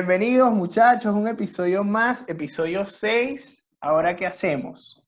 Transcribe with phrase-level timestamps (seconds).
[0.00, 3.68] Bienvenidos muchachos, un episodio más, episodio 6.
[3.82, 5.06] Ahora, ¿qué hacemos?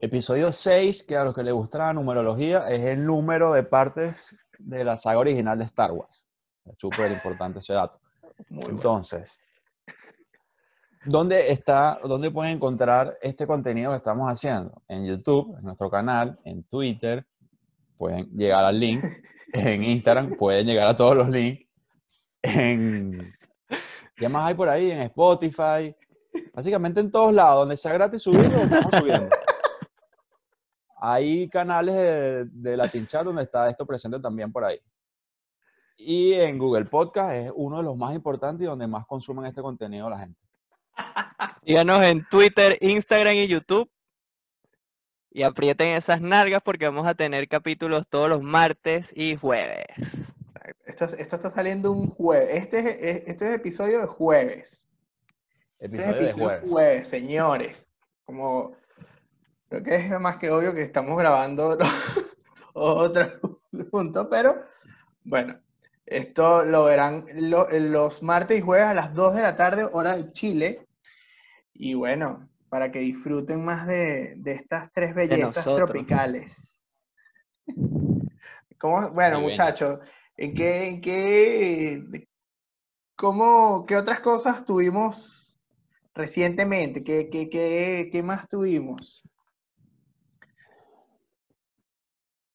[0.00, 4.34] Episodio 6, que a los que les gusta la numerología, es el número de partes
[4.58, 6.24] de la saga original de Star Wars.
[6.64, 8.00] Es súper importante ese dato.
[8.48, 8.78] Muy bueno.
[8.78, 9.38] Entonces,
[11.04, 14.80] ¿dónde está, dónde pueden encontrar este contenido que estamos haciendo?
[14.88, 17.26] En YouTube, en nuestro canal, en Twitter,
[17.98, 19.04] pueden llegar al link,
[19.52, 21.69] en Instagram, pueden llegar a todos los links,
[22.42, 23.34] en...
[24.16, 24.90] ¿Qué más hay por ahí?
[24.90, 25.94] En Spotify,
[26.52, 29.30] básicamente en todos lados, donde sea gratis subirlo, lo estamos.
[31.02, 34.78] Hay canales de, de Latin Chat donde está esto presente también por ahí.
[35.96, 39.62] Y en Google Podcast es uno de los más importantes y donde más consumen este
[39.62, 40.40] contenido la gente.
[41.64, 43.90] Síganos en Twitter, Instagram y YouTube.
[45.32, 49.86] Y aprieten esas nalgas porque vamos a tener capítulos todos los martes y jueves.
[50.84, 52.50] Esto, esto está saliendo un jueves.
[52.54, 54.88] Este es, es- este es episodio de jueves.
[55.78, 56.70] Este es Episodio de episodio jueves.
[56.70, 57.92] jueves, señores.
[58.24, 58.76] Como
[59.68, 61.76] creo que es más que obvio que estamos grabando
[62.74, 63.40] otro
[63.90, 64.60] juntos, pero
[65.24, 65.58] bueno,
[66.06, 70.16] esto lo verán lo- los martes y jueves a las 2 de la tarde, hora
[70.16, 70.86] de Chile.
[71.72, 76.82] Y bueno, para que disfruten más de, de estas tres bellezas tropicales.
[78.78, 80.00] ¿Cómo- bueno, muchachos,
[80.40, 82.28] ¿en qué, en qué, de-
[83.16, 85.58] cómo, qué otras cosas tuvimos
[86.14, 87.04] recientemente?
[87.04, 89.22] ¿Qué, qué, qué, qué más tuvimos?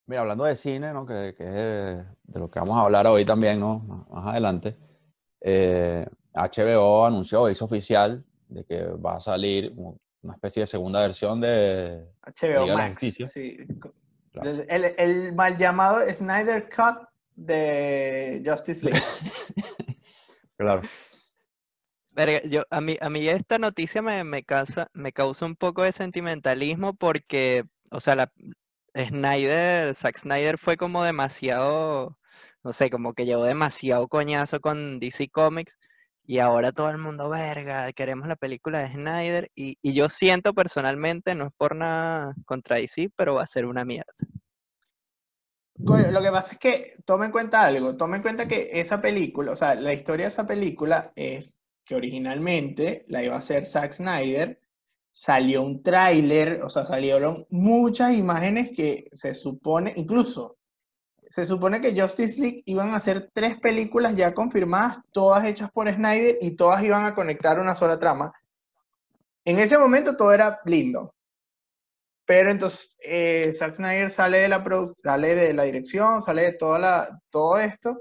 [0.08, 1.06] Mira, hablando de cine, ¿no?
[1.06, 3.80] que, que es de, de lo que vamos a hablar hoy también, ¿no?
[3.80, 4.76] Más- Más adelante.
[5.42, 11.02] eh, HBO anunció, hizo oficial, de que va a salir un- una especie de segunda
[11.02, 12.04] versión de...
[12.24, 12.92] HBO Liga de Max.
[12.94, 13.26] Justicia.
[13.28, 13.58] sí.
[14.32, 14.50] Claro.
[14.50, 19.02] El, el- el mal llamado Snyder Cut de Justice League.
[20.58, 20.84] Claro.
[22.14, 25.84] Verga, yo, a mí, a mí esta noticia me, me causa, me causa un poco
[25.84, 28.32] de sentimentalismo porque, o sea, la,
[28.96, 32.18] Snyder, Zack Snyder fue como demasiado,
[32.64, 35.78] no sé, como que llevó demasiado coñazo con DC Comics
[36.26, 40.54] y ahora todo el mundo, verga, queremos la película de Snyder y, y yo siento
[40.54, 44.14] personalmente, no es por nada contra DC, pero va a ser una mierda.
[45.78, 49.52] Lo que pasa es que toma en cuenta algo, toma en cuenta que esa película,
[49.52, 53.94] o sea, la historia de esa película es que originalmente la iba a hacer Zack
[53.94, 54.60] Snyder,
[55.12, 60.58] salió un tráiler, o sea, salieron muchas imágenes que se supone, incluso,
[61.28, 65.92] se supone que Justice League iban a hacer tres películas ya confirmadas, todas hechas por
[65.92, 68.32] Snyder y todas iban a conectar una sola trama.
[69.44, 71.15] En ese momento todo era lindo.
[72.26, 74.64] Pero entonces eh, Zack Snyder sale de la
[74.98, 78.00] sale de la dirección, sale de toda la, todo esto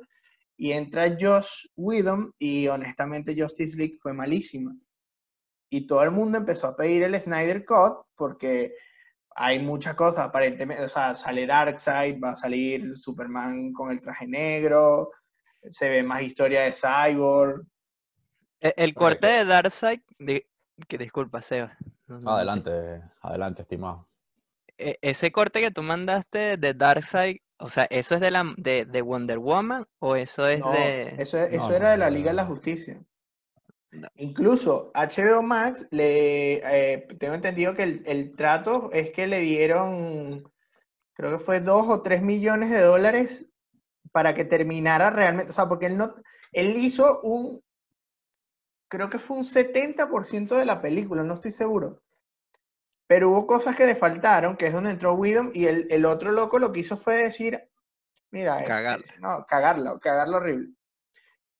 [0.56, 4.74] y entra Josh Whedon y honestamente Justice League fue malísima.
[5.70, 8.74] Y todo el mundo empezó a pedir el Snyder Cut porque
[9.36, 14.28] hay muchas cosas, aparentemente, o sea, sale Darkseid, va a salir Superman con el traje
[14.28, 15.10] negro,
[15.68, 17.66] se ve más historia de Cyborg.
[18.60, 20.00] E- El, corte de Darkseid,
[20.88, 21.76] que disculpa, Seba.
[22.06, 24.08] no- no te- Adelante, adelante, estimado.
[24.78, 28.84] E- ese corte que tú mandaste de Darkseid, o sea, ¿eso es de la de,
[28.84, 31.96] de Wonder Woman o eso es No, de eso, es- eso No, era no, de
[31.98, 32.44] la no, Liga de la.
[32.46, 33.00] Justicia.
[33.92, 34.08] No.
[34.16, 36.54] Incluso HBO Max, le,
[36.94, 40.50] eh, tengo entendido que el, el trato es que le dieron,
[41.14, 43.46] creo que fue dos o tres millones de dólares
[44.12, 46.14] para que terminara realmente, o sea, porque él no,
[46.52, 47.62] él hizo un,
[48.88, 52.02] creo que fue un 70% de la película, no estoy seguro.
[53.14, 56.32] Pero hubo cosas que le faltaron, que es donde entró Whedon, y el, el otro
[56.32, 57.62] loco lo que hizo fue decir,
[58.32, 59.14] mira, este, Cagarla.
[59.20, 60.74] no, cagarla, cagarla horrible.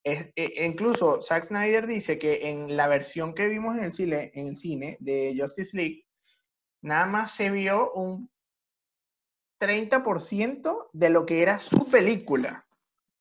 [0.03, 4.33] Es- e- incluso Zack Snyder dice que en la versión que vimos en el cine,
[4.35, 6.05] en el cine de Justice League,
[6.83, 8.29] nada más se vio un
[9.61, 12.67] 30% de lo que era su película.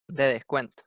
[0.08, 0.82] de descuento?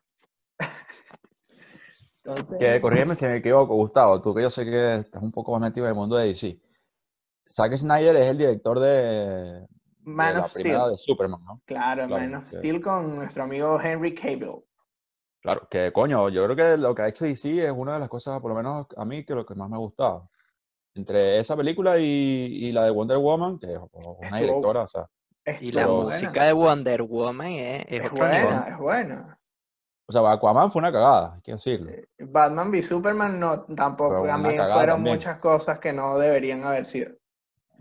[2.25, 5.53] Entonces, Que corrígeme si me equivoco, Gustavo, tú que yo sé que estás un poco
[5.53, 6.66] más metido en el mundo de DC.
[7.49, 9.67] Zack Snyder es el director de, de
[10.03, 10.91] Man la of primera Steel.
[10.93, 11.61] de Superman, ¿no?
[11.65, 14.65] Claro, Claro, Man of que- Steel con nuestro amigo Henry Cable.
[15.41, 18.09] Claro, que coño, yo creo que lo que ha hecho DC es una de las
[18.09, 20.29] cosas, por lo menos a mí, que lo que más me ha gustado.
[20.95, 24.89] Entre esa película y, y la de Wonder Woman, que es una Estuvo- directora, o
[24.89, 25.07] sea,
[25.61, 28.73] Y la música de Wonder Woman es, es Es buena, nivel.
[28.73, 29.39] es buena.
[30.09, 31.93] o sea, Aquaman fue una cagada, hay que decirlo.
[32.19, 34.25] Batman v Superman no, tampoco.
[34.27, 35.15] También fueron también.
[35.17, 37.13] muchas cosas que no deberían haber sido.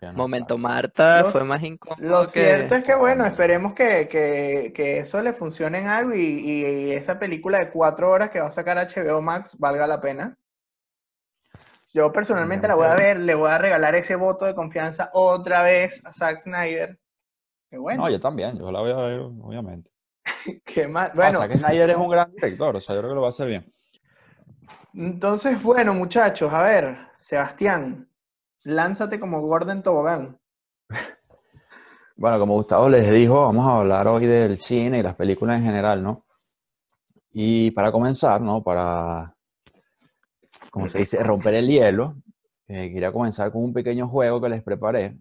[0.01, 0.57] No, Momento.
[0.57, 2.27] Marta Lo fue más incómodo Lo que...
[2.27, 6.91] cierto es que, bueno, esperemos que, que- que eso le funcione en algo y, y
[6.91, 10.37] esa película de cuatro horas que va a sacar HBO Max valga la pena.
[11.93, 15.63] Yo personalmente la voy a ver, le voy a regalar ese voto de confianza otra
[15.63, 16.99] vez a Zack Snyder.
[17.69, 19.89] Que bueno, No, yo también, yo la voy a ver, obviamente.
[20.65, 23.15] que más, Bueno, bueno, que Snyder es un gran director, o sea, yo creo que
[23.15, 23.73] lo va a hacer bien.
[24.93, 28.09] entonces, bueno, muchachos, a ver, Sebastián,
[28.65, 30.37] lánzate como Gordon Tobogán.
[32.17, 35.65] Bueno, como Gustavo les dijo, vamos a hablar hoy del cine y las películas en
[35.65, 36.25] general, ¿no?
[37.31, 38.63] Y para comenzar, ¿no?
[38.63, 39.35] Para,
[40.71, 42.15] como se dice, romper el hielo,
[42.67, 45.17] eh, quería comenzar con un pequeño juego que les preparé.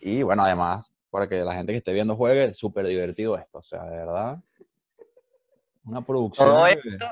[0.00, 3.58] Y bueno, además, para que la gente que esté viendo juegue, es súper divertido esto,
[3.58, 4.38] o sea, de verdad.
[5.84, 6.48] Una producción.
[6.48, 7.06] Todo esto,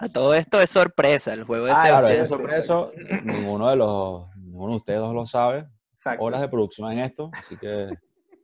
[0.00, 3.76] a todo esto es sorpresa, el juego de Ah, Claro, es sí, sorpreso, ninguno de
[3.76, 4.26] los,
[4.58, 5.68] ninguno de ustedes dos lo sabe.
[5.94, 6.24] Exacto.
[6.24, 7.88] Horas de producción en esto, así que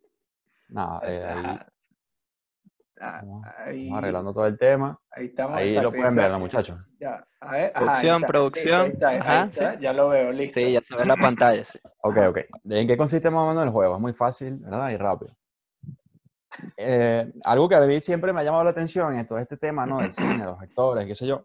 [0.69, 1.59] nada, eh, ahí
[3.01, 4.99] Ah, vamos, ahí, vamos arreglando todo el tema.
[5.11, 5.57] ahí estamos.
[5.59, 6.79] Ahí exacto, lo pueden ver, ¿no, muchachos?
[7.01, 9.79] Ya, a ver, ajá, ahí Producción, está, producción, listo, ahí está, ahí ajá, está, sí.
[9.81, 10.61] ya lo veo, listo.
[10.61, 11.79] Sí, ya se ve en la pantalla, sí.
[12.03, 12.39] Ok, ok.
[12.71, 13.97] ¿En qué consiste más o menos el juego?
[13.97, 14.91] Es muy fácil, ¿verdad?
[14.91, 15.37] Y rápido.
[16.77, 19.85] Eh, algo que a mí siempre me ha llamado la atención en todo este tema,
[19.87, 19.99] ¿no?
[19.99, 21.45] Del cine, los actores, qué sé yo,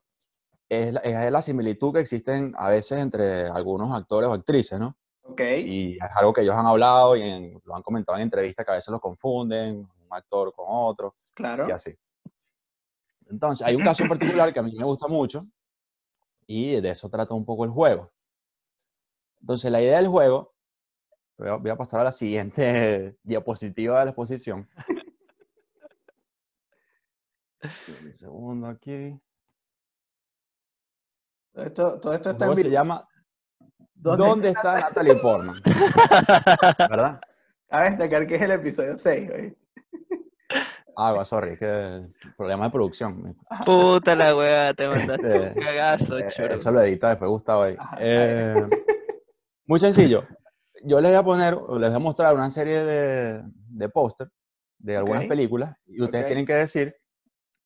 [0.69, 4.95] es la, es la similitud que existen a veces entre algunos actores o actrices, ¿no?
[5.23, 8.65] Ok, Y es algo que ellos han hablado y en- lo han comentado en entrevistas
[8.65, 11.67] que a veces los confunden, un actor con otro claro.
[11.67, 11.95] y así.
[13.29, 15.45] Entonces, hay un caso en particular que a mí me gusta mucho
[16.47, 18.11] y de eso trata un poco el juego.
[19.41, 20.53] Entonces, la idea del juego,
[21.37, 24.67] voy a, voy a pasar a la siguiente diapositiva de la exposición.
[27.87, 29.19] Un segundo aquí.
[31.53, 33.07] Todo esto, todo esto está en se llama
[33.95, 35.55] ¿Dónde ¿Dónde está está Natalie Portman?
[36.89, 37.19] ¿Verdad?
[37.67, 39.57] Cabe destacar que es el episodio 6, ¿oí?
[40.95, 43.37] Ah, va, sorry, es que problema de producción.
[43.65, 46.55] Puta la weá, te mandaste un Este, cagazo, Eh, choro.
[46.55, 47.77] Eso lo edita después Gustavo ahí.
[47.99, 48.53] Eh,
[49.65, 50.27] muy sencillo.
[50.83, 54.29] Yo les voy a poner, les voy a mostrar una serie de, de póster
[54.77, 56.95] de algunas películas y ustedes tienen que decir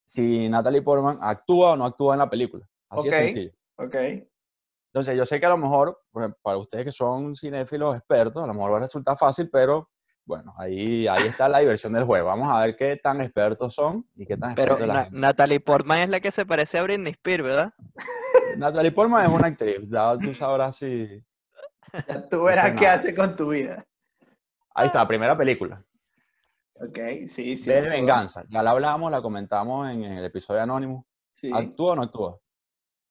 [0.03, 2.67] si Natalie Portman actúa o no actúa en la película.
[2.89, 3.13] Así Ok.
[3.13, 3.51] de sencillo.
[3.77, 3.95] Ok,
[4.93, 5.99] Entonces, yo sé que a lo mejor,
[6.41, 9.89] para ustedes que son cinéfilos expertos, a lo mejor va a resultar fácil, pero
[10.25, 12.27] bueno, ahí, ahí está la diversión del juego.
[12.27, 15.19] Vamos a ver qué tan expertos son y qué tan Pero expertos es la gente.
[15.19, 17.73] Natalie Portman es la que se parece a Britney Spears, ¿verdad?
[18.57, 21.23] Natalie Portman es una actriz, ya tú sabrás si...
[22.07, 23.83] ya tú verás sé qué hace con tu vida.
[24.75, 25.83] Ahí está, primera película.
[26.75, 27.69] Ok, sí, sí.
[27.69, 28.43] De venganza.
[28.49, 31.05] Ya la hablamos, la comentamos en el episodio anónimo.
[31.31, 32.39] Sí, ¿Actúa o no actúa?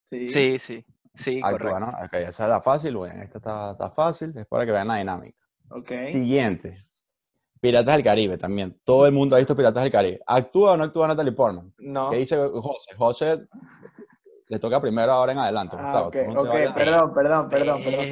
[0.03, 0.29] Sí.
[0.29, 0.85] Sí, sí,
[1.15, 1.79] sí, Actúa, correcto.
[1.79, 2.05] ¿no?
[2.05, 2.95] Ok, esa era fácil.
[2.95, 4.33] Bueno, esta está, está fácil.
[4.37, 5.37] Es para que vean la dinámica.
[5.69, 5.91] Ok.
[6.09, 6.85] Siguiente.
[7.59, 8.77] Piratas del Caribe también.
[8.83, 10.19] Todo el mundo ha visto Piratas del Caribe.
[10.27, 11.73] ¿Actúa o no actúa Natalie Portman?
[11.79, 12.09] No.
[12.09, 12.95] ¿Qué dice José?
[12.97, 13.47] José
[14.49, 15.75] le toca primero ahora en adelante.
[15.79, 18.05] Ah, Gustavo, ok, tú no te ok, vayas- perdón, perdón, perdón, perdón.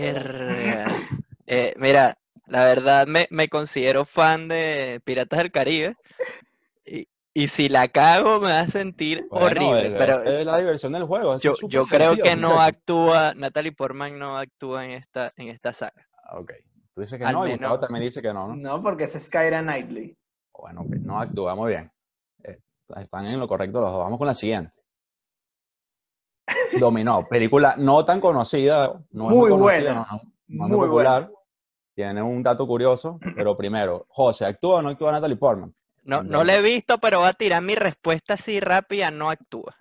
[1.48, 2.18] Eh, mira,
[2.48, 5.98] la verdad me, me considero fan de Piratas del Caribe.
[6.86, 9.88] Y, y si la cago me va a sentir Bueno, horrible.
[9.88, 11.38] es- pero es la diversión del juego.
[11.40, 16.08] yo, creo que no actúa, Natalie Portman no actúa en esta, en esta saga.
[16.24, 16.52] Ah, Ok.
[16.94, 18.56] Tú dices que Al no y menos- Gustavo también dice que no, ¿no?
[18.58, 20.18] No, porque es Skyra Knightley.
[20.54, 21.90] Bueno, no actúa muy bien.
[22.44, 22.60] Eh,
[22.98, 24.00] Están en lo correcto los dos.
[24.00, 24.74] Vamos con la siguiente.
[26.80, 30.16] Dominó, película no tan conocida, no es Muy conocida, buena, no, no, no
[30.66, 31.32] es muy Muy popular.
[31.96, 35.74] Tiene un dato curioso, pero primero, José, ¿actúa o no actúa Natalie Portman?
[36.04, 39.76] No, no la he visto, pero voy a tirar mi respuesta así rápida, no actúa.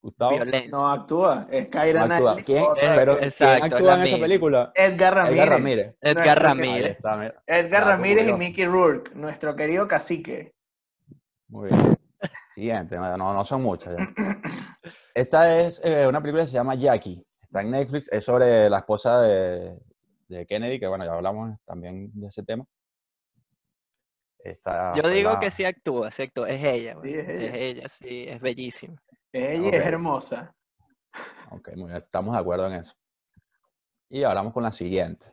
[0.00, 0.70] Gustavo, Violencia.
[0.70, 1.46] No actúa.
[1.50, 2.36] Es no Kyra actúa.
[2.36, 4.72] ¿Quién, otra Eh, pero, exacto, ¿quién es actúa en esa película?
[4.74, 5.36] Edgar Ramírez.
[5.36, 5.96] Edgar Ramírez.
[6.00, 6.98] Edgar Ramírez.
[7.46, 8.32] Edgar Dato Ramírez y.
[8.32, 10.54] Mickey Rourke, nuestro querido cacique.
[11.48, 11.96] Muy bien.
[12.54, 14.14] Siguiente, no, no son muchas ya.
[15.14, 17.22] Esta es eh, una película que se llama Jackie.
[17.42, 19.76] Está en Netflix, es sobre la esposa de,
[20.28, 22.64] de Kennedy, que bueno, ya hablamos también de ese tema.
[24.94, 26.48] Yo digo la- que sí actúa, sí actúa.
[26.48, 27.14] Es ella, Sí, güey.
[27.14, 27.46] es ella.
[27.48, 29.02] Es ella, sí, es bellísima.
[29.32, 30.54] Ella es hermosa.
[31.50, 32.94] Ok, muy bien, estamos de acuerdo en eso.
[34.08, 35.26] Y ahora vamos con la siguiente.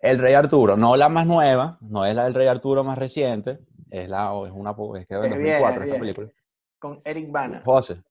[0.00, 3.58] El Rey Arturo, no la más nueva, no es la del Rey Arturo más reciente,
[3.90, 6.28] es la es una po- es que de Es vieja, 2004 es esta película.
[6.78, 7.62] Con Eric Bana.
[7.64, 8.02] José,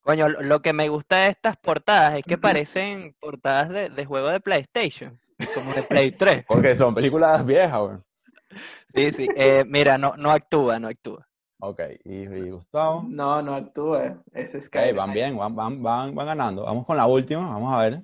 [0.00, 4.04] Coño, lo, lo que me gusta de estas portadas es que parecen portadas de, de
[4.06, 5.18] juego de PlayStation,
[5.54, 6.44] como de Play 3.
[6.46, 7.96] porque son películas viejas, güey.
[8.94, 9.28] Sí, sí.
[9.36, 11.26] eh, mira, no, no actúa, no actúa.
[11.60, 13.04] Ok, y, y Gustavo.
[13.08, 14.22] No, no actúa.
[14.32, 16.62] Ese es Ok, Kyra van bien, van, van, van, van ganando.
[16.64, 18.02] Vamos con la última, vamos a ver.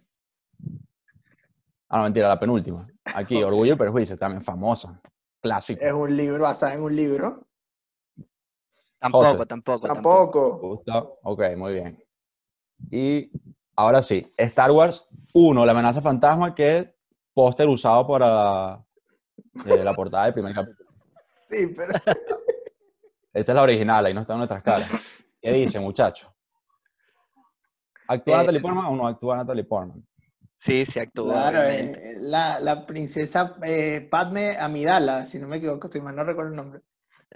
[1.88, 2.88] Ah, no, mentira, la penúltima.
[3.14, 5.00] Aquí, Orgullo y Prejuicio, también famosa.
[5.42, 5.82] Clásico.
[5.82, 7.46] Es un libro basado en un libro.
[8.98, 9.46] Tampoco, José.
[9.46, 9.86] tampoco, tampoco.
[9.86, 10.58] Tampoco.
[10.68, 11.04] ¿Gusta?
[11.22, 12.04] Ok, muy bien.
[12.90, 13.30] Y
[13.76, 16.88] ahora sí, Star Wars 1, la amenaza fantasma, que es
[17.40, 18.84] póster usado para
[19.64, 20.90] eh, la portada del primer capítulo.
[21.48, 21.94] Sí, pero.
[23.32, 24.90] Esta es la original, ahí no está en nuestras caras.
[25.40, 26.32] ¿Qué dice, muchacho?
[28.08, 30.06] ¿Actúa Eh, Natalie Portman o no actúa Natalie Portman?
[30.56, 31.32] Sí, sí actúa.
[31.32, 36.24] Claro, eh, la, la princesa eh, Padme Amidala, si no me equivoco, si mal no
[36.24, 36.82] recuerdo el nombre.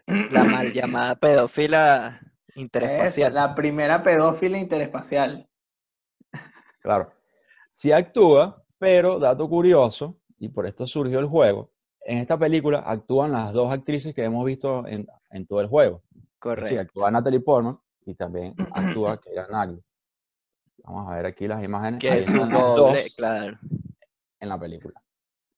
[0.06, 3.32] La mal llamada pedófila Es interespacial.
[3.34, 5.48] la primera pedófila interespacial.
[6.82, 7.14] Claro.
[7.72, 11.70] Sí actúa, pero dato curioso, y por esto surgió el juego,
[12.02, 16.02] en esta película actúan las dos actrices que hemos visto en, en todo el juego.
[16.12, 16.80] Sí, Correcto.
[16.80, 19.82] actúa Natalie Portman y también actúa Keira Knightley.
[20.84, 21.98] Vamos a ver aquí las imágenes.
[21.98, 23.58] Que es dos doble, claro.
[24.38, 25.02] en la película.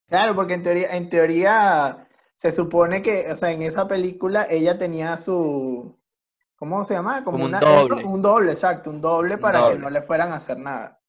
[0.07, 2.07] Claro, porque en teoría, en teoría
[2.37, 5.99] se supone que, o sea, en esa película ella tenía su,
[6.55, 7.25] ¿cómo se llama?
[7.25, 8.05] Como un una- doble.
[8.05, 11.01] Un doble, exacto, un doble Un para que no le fueran a hacer nada.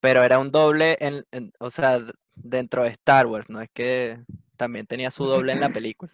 [0.00, 1.98] Pero era un doble, en, en- o sea,
[2.36, 4.18] dentro de Star Wars, no es que
[4.56, 6.10] también tenía su doble en la película.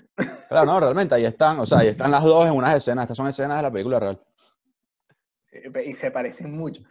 [0.48, 3.04] Claro, no, realmente ahí están, o sea, ahí están las dos en unas escenas.
[3.04, 4.20] Estas son escenas de la película real.
[5.84, 6.82] Y se parecen mucho.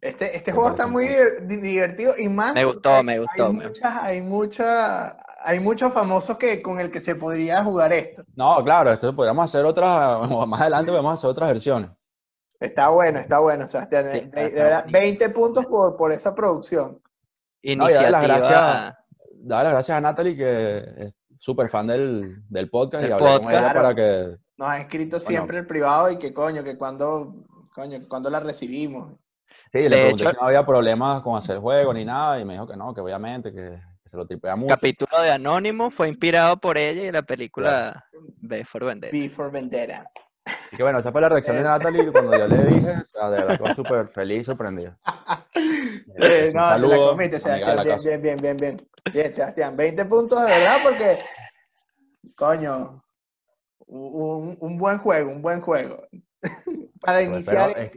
[0.00, 1.08] Este, este juego está muy
[1.40, 2.54] divertido y más.
[2.54, 6.78] Me gustó, hay- me gustó, Hay, me- muchas, hay, mucha- hay muchos famosos que, con
[6.78, 8.22] el que se podría jugar esto.
[8.34, 11.90] No, claro, esto podríamos hacer otras, más adelante podemos hacer otras versiones.
[12.64, 14.04] Está bueno, está bueno, Sebastián.
[14.10, 15.00] Sí, de- está- de verdad, buenísimo.
[15.00, 17.00] 20 puntos por, por esa producción.
[17.62, 18.96] No, y darle las Iniciativa gracias,
[19.46, 23.36] las gracias a Natalie, que es súper fan del, del podcast, Del y hablé con
[23.42, 23.54] podcast.
[23.64, 23.96] ella para Claro.
[23.96, 24.44] que...
[24.56, 25.26] Nos ha escrito Bueno.
[25.26, 27.34] siempre el privado y que coño, que cuando,
[27.74, 29.12] coño, que cuando la recibimos.
[29.72, 32.52] Sí, le pregunté hecho- si no había problemas con hacer juego ni nada, y me
[32.52, 34.68] dijo que no, que obviamente, que, que se lo tripea mucho.
[34.74, 38.04] capítulo de Anónimo fue inspirado por ella y la película
[38.42, 39.16] B for Vendetta.
[39.16, 40.08] B for Vendetta.
[40.44, 41.64] Así que bueno, esa fue la reacción de Eh.
[41.64, 44.98] Natalie cuando yo le dije, o sea, de verdad, quedó súper feliz y sorprendida.
[46.16, 47.82] Eh, Un no, te la saludo, comiste, Sebastián.
[47.82, 48.88] Bien, bien, bien, bien, bien.
[49.12, 49.76] Bien, Sebastián.
[49.76, 51.18] 20 puntos de verdad porque,
[52.36, 53.02] coño,
[53.86, 56.06] un, un buen juego, un buen juego.
[57.00, 57.90] para Pero iniciar,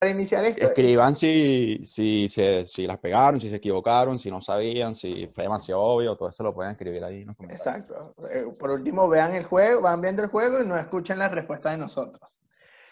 [0.00, 4.40] para iniciar esto, escriban si, si, se, si las pegaron, si se equivocaron, si no
[4.40, 7.66] sabían, si fue demasiado obvio, todo eso lo pueden escribir ahí en los comentarios.
[7.66, 8.14] Exacto.
[8.32, 11.72] Eh, Por último, vean el juego, van viendo el juego y no escuchen las respuestas
[11.72, 12.40] de nosotros.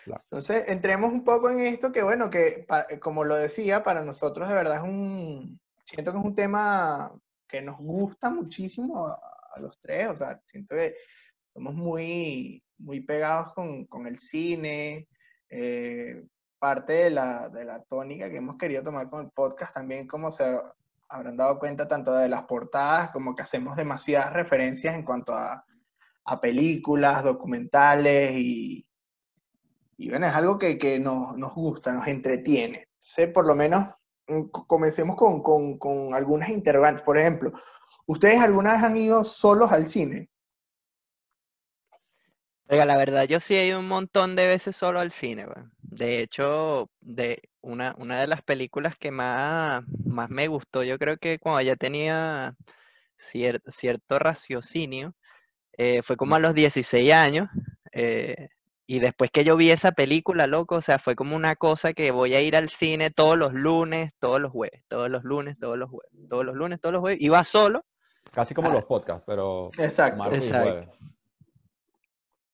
[0.04, 0.22] Claro.
[0.24, 2.66] Entonces, entremos un poco en esto que, bueno, que
[3.00, 7.10] como lo decía, para nosotros de verdad es un, siento que es un tema
[7.48, 9.18] que nos gusta muchísimo a,
[9.54, 10.94] a los tres, o sea, siento que
[11.54, 15.08] somos muy, muy pegados con, con el cine,
[15.48, 16.22] eh,
[16.58, 20.30] parte de la, de la tónica que hemos querido tomar con el podcast también, como
[20.30, 20.60] se
[21.08, 25.64] habrán dado cuenta tanto de las portadas como que hacemos demasiadas referencias en cuanto a,
[26.24, 28.86] a películas, documentales y,
[29.96, 32.88] y bueno, es algo que, que nos, nos gusta, nos entretiene.
[33.32, 33.86] Por lo menos,
[34.26, 37.02] mm, co- comencemos con, con, con algunas interrogantes.
[37.02, 37.52] Por ejemplo,
[38.06, 40.28] ¿ustedes alguna vez han ido solos al cine?
[42.68, 45.72] Oiga, la verdad, yo sí he ido un montón de veces solo al cine, weón.
[45.90, 51.16] De hecho, de una, una de las películas que más, más me gustó, yo creo
[51.16, 52.54] que cuando ya tenía
[53.18, 55.14] cier- cierto raciocinio,
[55.78, 57.48] eh, fue como a los 16 años.
[57.92, 58.48] eh,
[58.90, 62.10] y después que yo vi esa película, loco, o sea, fue como una cosa que
[62.10, 65.76] voy a ir al cine todos los lunes, todos los jueves, todos los lunes, todos
[65.76, 67.20] los jueves, todos los lunes, todos los jueves.
[67.20, 67.84] Iba solo.
[68.32, 68.74] Casi como Ah.
[68.74, 70.32] los podcasts, pero Exacto.
[70.32, 70.92] Exacto.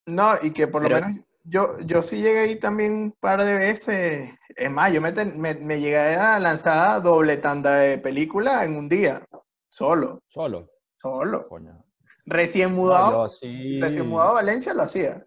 [0.06, 3.44] No, y que por lo Pero- menos yo, yo sí llegué ahí también un par
[3.44, 4.30] de veces.
[4.56, 8.76] Es más, yo me, ten- me, me llegué a lanzar doble tanda de película en
[8.76, 9.24] un día,
[9.68, 10.68] solo, Solo,
[11.00, 11.48] solo.
[11.48, 11.84] coño.
[12.26, 15.26] Recién mudado, yo sí, recién mudado a Valencia lo hacía.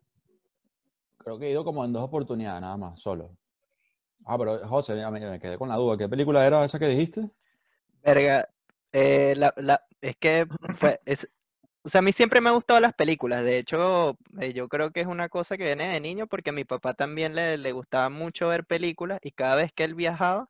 [1.17, 3.37] creo que he ido como en dos oportunidades nada más, solo.
[4.25, 5.97] Ah, pero José, me, me quedé con la duda.
[5.97, 7.29] ¿Qué película era esa que dijiste?
[8.03, 8.49] Verga,
[8.91, 11.29] eh, la, la- es que fue, es,
[11.87, 14.91] o sea, a mí siempre me han gustado las películas, de hecho, eh, yo creo
[14.91, 17.71] que es una cosa que viene de niño porque a mi papá también le, le
[17.71, 20.49] gustaba mucho ver películas y cada vez que él viajaba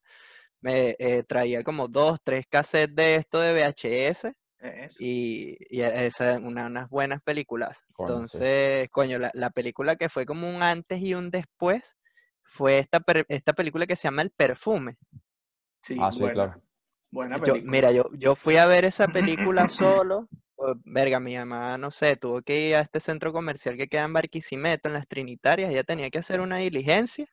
[0.61, 4.97] me eh, traía como dos, tres cassettes de esto de VHS Eso.
[4.99, 7.83] y, y esa, una- unas buenas películas.
[7.93, 8.37] Coño, sí.
[8.39, 11.95] Entonces, coño, la, la película que fue como un antes y un después
[12.43, 14.97] fue esta, per- esta película que se llama El Perfume.
[15.83, 16.61] Sí, Ah, sí, buena, claro.
[17.11, 17.71] buena Yo, película.
[17.71, 20.27] mira, yo, yo fui a ver esa película solo.
[20.57, 24.05] O- Verga, mi mamá, no sé, tuvo que ir a este centro comercial que queda
[24.05, 25.71] en Barquisimeto, en las Trinitarias.
[25.71, 27.27] Ella tenía que hacer una diligencia.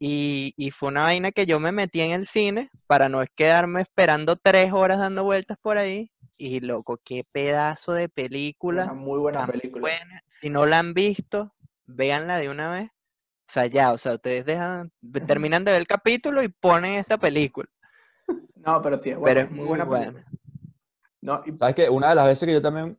[0.00, 3.82] Y, y fue una vaina que yo me metí en el cine para no quedarme
[3.82, 6.12] esperando tres horas dando vueltas por ahí.
[6.36, 8.84] Y loco, qué pedazo de película.
[8.84, 9.82] Una muy buena película.
[9.82, 10.22] buena.
[10.28, 11.52] Si no la han visto,
[11.86, 12.90] véanla de una vez.
[13.48, 14.92] O sea, ya, o sea, ustedes dejan,
[15.26, 17.68] terminan de ver el capítulo y ponen esta película.
[18.56, 20.14] No, pero sí, es Pero buena, es es muy muy buena buena.
[21.20, 21.88] No, y- ¿Sabes qué?
[21.90, 22.98] Una de las veces que yo también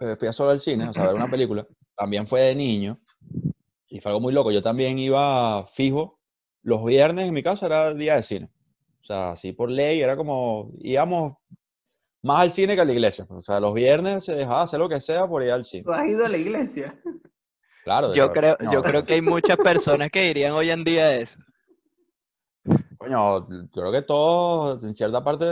[0.00, 2.54] eh, fui a solo al cine, o sea, a ver una película, también fue de
[2.54, 2.98] niño,
[3.88, 4.50] y fue algo muy loco.
[4.50, 6.18] Yo también iba fijo,
[6.62, 8.50] los viernes en mi casa era día de cine.
[9.02, 11.34] O sea, así por ley, era como, íbamos
[12.22, 13.26] más al cine que a la iglesia.
[13.28, 15.82] O sea, los viernes se dejaba hacer lo que sea por ir al cine.
[15.84, 16.98] ¿Tú has ido a la iglesia?
[17.84, 21.16] Claro, Yo creo, no, yo creo que hay muchas personas que dirían hoy en día
[21.16, 21.40] eso.
[23.02, 25.44] Coño, yo creo que todos, en cierta parte,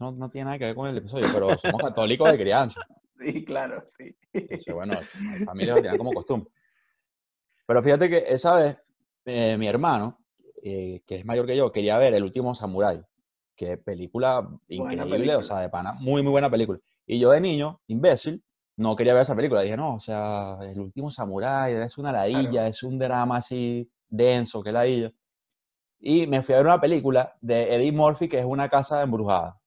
[0.00, 2.80] no, no tiene nada que ver con el episodio, pero somos católicos de crianza.
[3.18, 4.14] Sí, claro, sí.
[4.30, 6.50] Entonces, bueno, las familias lo tienen como costumbre.
[7.66, 8.76] Pero fíjate que esa vez,
[9.24, 10.18] eh, mi hermano,
[10.62, 13.00] eh, que es mayor que yo, quería ver El último Samurái.
[13.56, 15.38] Qué película increíble, película.
[15.38, 16.78] o sea, de pana, muy, muy buena película.
[17.06, 18.44] Y yo de niño, imbécil,
[18.76, 19.62] no quería ver esa película.
[19.62, 24.62] Dije, no, o sea, El último Samurái es una ladilla, es un drama así denso,
[24.62, 25.10] que ladilla.
[26.08, 29.58] Y me fui a ver una película de Eddie Murphy, que es Una casa embrujada.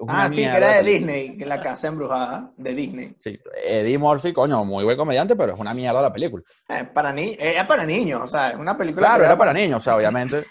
[0.00, 0.82] Una Ah, sí, que era de.
[0.82, 3.14] Disney, que la casa embrujada de Disney.
[3.18, 6.42] Sí, Eddie Murphy, coño, muy buen comediante, pero es una mierda la película.
[6.68, 9.80] Eh, para ni era para niños, o sea, es una película Claro, era para niños,
[9.80, 10.44] o sea, obviamente.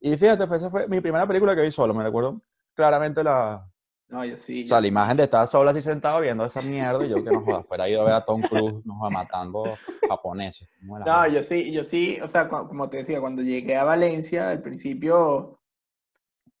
[0.00, 2.40] Y fíjate, fue- esa fue mi primera película que vi solo, me recuerdo
[2.74, 3.68] claramente la,
[4.12, 4.60] No, yo sí.
[4.60, 4.88] o yo sea, la sí.
[4.88, 7.88] imagen de estar solo así sentado viendo esa mierda y yo que no joda, fuera
[7.88, 9.76] ido a ver a Tom Cruise, nos va matando
[10.08, 10.68] japoneses.
[10.80, 14.62] No, yo sí, yo sí, o sea, como te decía, cuando llegué a Valencia, al
[14.62, 15.58] principio,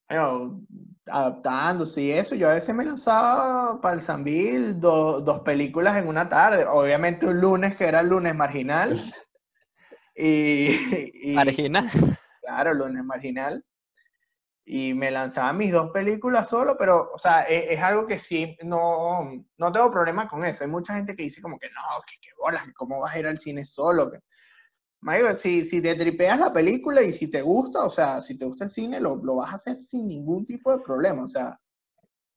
[0.08, 0.60] bueno,
[1.06, 6.08] adaptándose y eso, yo a veces me lanzaba para el Sambil do- dos películas en
[6.08, 9.12] una tarde, obviamente un lunes que era el lunes marginal,
[10.14, 10.68] y,
[11.14, 11.88] y- Marginal.
[12.42, 13.64] claro, lunes marginal,
[14.64, 18.56] y me lanzaba mis dos películas solo, pero, o sea, e- es, algo que sí,
[18.62, 20.64] no, no tengo problema con eso.
[20.64, 23.26] Hay mucha gente que dice como que no, que qué bolas, cómo vas a ir
[23.26, 24.10] al cine solo.
[24.10, 24.20] que-".
[25.34, 28.64] Si, si te tripeas la película y si te gusta, o sea, si te gusta
[28.64, 31.58] el cine, lo, lo vas a hacer sin ningún tipo de problema, o sea,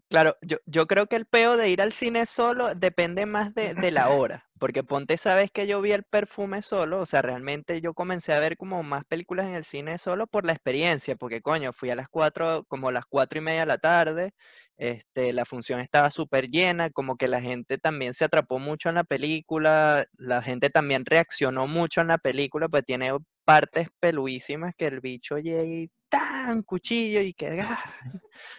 [0.08, 3.74] Claro, yo, yo creo que el peo de ir al cine solo depende más de,
[3.74, 7.82] de la hora, porque ponte, sabes que yo vi el perfume solo, o sea, realmente
[7.82, 11.41] yo comencé a ver como más películas en el cine solo por la experiencia, porque
[11.41, 14.34] coño, fui a las cuatro, como las cuatro y media de la tarde,
[14.78, 18.96] este, la función estaba súper llena, como que la gente también se atrapó mucho en
[18.96, 23.12] la película, la gente también reaccionó mucho en la película, pues tiene
[23.46, 27.80] partes peluísimas que el bicho llega y tan cuchillo y que ¡ah!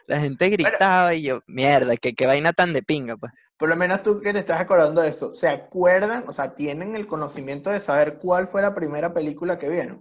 [0.07, 3.33] la gente gritaba y yo, mierda, que qué vaina tan de pinga, pues.
[3.59, 6.95] Por lo menos tú que te estás acordando de eso, ¿se acuerdan, o sea, tienen
[6.95, 10.01] el conocimiento de saber cuál fue la primera película que vieron?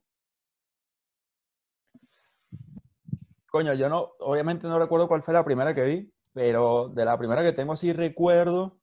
[3.49, 7.17] Coño, yo no, obviamente no recuerdo cuál fue la primera que vi, pero de la
[7.17, 8.77] primera que tengo así recuerdo,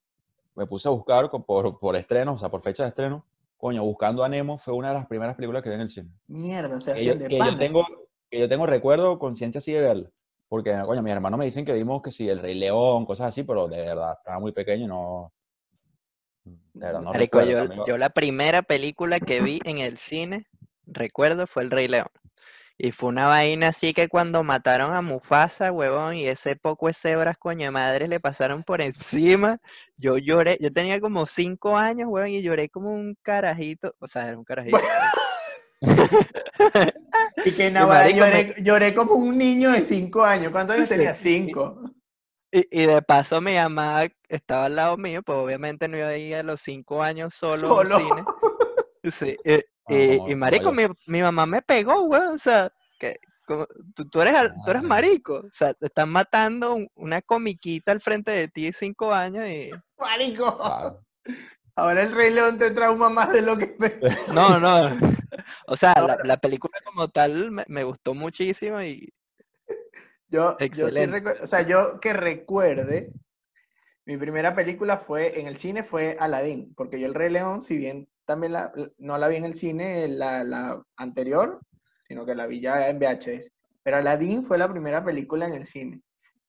[0.54, 3.26] me puse a buscar por, por estreno, o sea, por fecha de estreno.
[3.58, 6.08] Coño, Buscando a Nemo fue una de las primeras películas que vi en el cine.
[6.26, 7.86] Mierda, o sea, que yo, de que yo tengo,
[8.28, 10.10] que yo tengo recuerdo, conciencia así de verla.
[10.52, 13.42] Porque, coño, mis hermanos me dicen que vimos que sí, El Rey León, cosas así,
[13.42, 15.32] pero de verdad, estaba muy pequeño y no.
[16.44, 16.52] De
[16.88, 17.86] verdad, no Marico, recuerdo.
[17.86, 20.46] yo, la primera película que vi en el cine,
[20.84, 22.08] recuerdo, fue El Rey León.
[22.76, 26.92] Y fue una vaina así que cuando mataron a Mufasa, huevón, y ese poco de
[26.92, 29.56] cebras, coño de madre, le pasaron por encima.
[29.96, 33.94] Yo lloré, yo tenía como cinco años, huevón, y lloré como un carajito.
[34.00, 34.76] O sea, era un carajito.
[37.44, 40.52] Y que Navarra lloré, lloré como un niño de cinco años.
[40.52, 40.94] ¿Cuántos años Sí.
[40.96, 41.14] tenía?
[41.14, 41.80] Cinco.
[42.52, 46.16] Y, y de paso mi mamá estaba al lado mío, pues obviamente no iba a
[46.16, 47.96] ir a los cinco años solo, Solo.
[47.96, 48.24] al cine.
[49.10, 49.94] Sí, eh, Ah,
[50.28, 53.66] y, marico, mi, mi mamá me pegó, güey, o sea, que como-
[53.96, 58.00] tú, tú eres, tú eres marico, o sea, te están matando un- una comiquita al
[58.00, 59.70] frente de ti de cinco años y...
[59.98, 61.02] Marico.
[61.74, 63.76] Ahora el Rey León te trauma más de lo que.
[64.32, 64.96] No, no,
[65.66, 69.12] o sea, la, la película como tal me, me gustó muchísimo y
[70.28, 71.30] Yo, yo sí Excelente.
[71.42, 73.12] o sea, yo que recuerde,
[74.04, 77.78] mi primera película fue en el cine fue Aladdin, porque yo el Rey León, si
[77.78, 81.60] bien también la, no la vi en el cine la, la anterior,
[82.06, 83.50] sino que la vi ya en VHS,
[83.82, 86.02] pero Aladdin fue la primera película en el cine.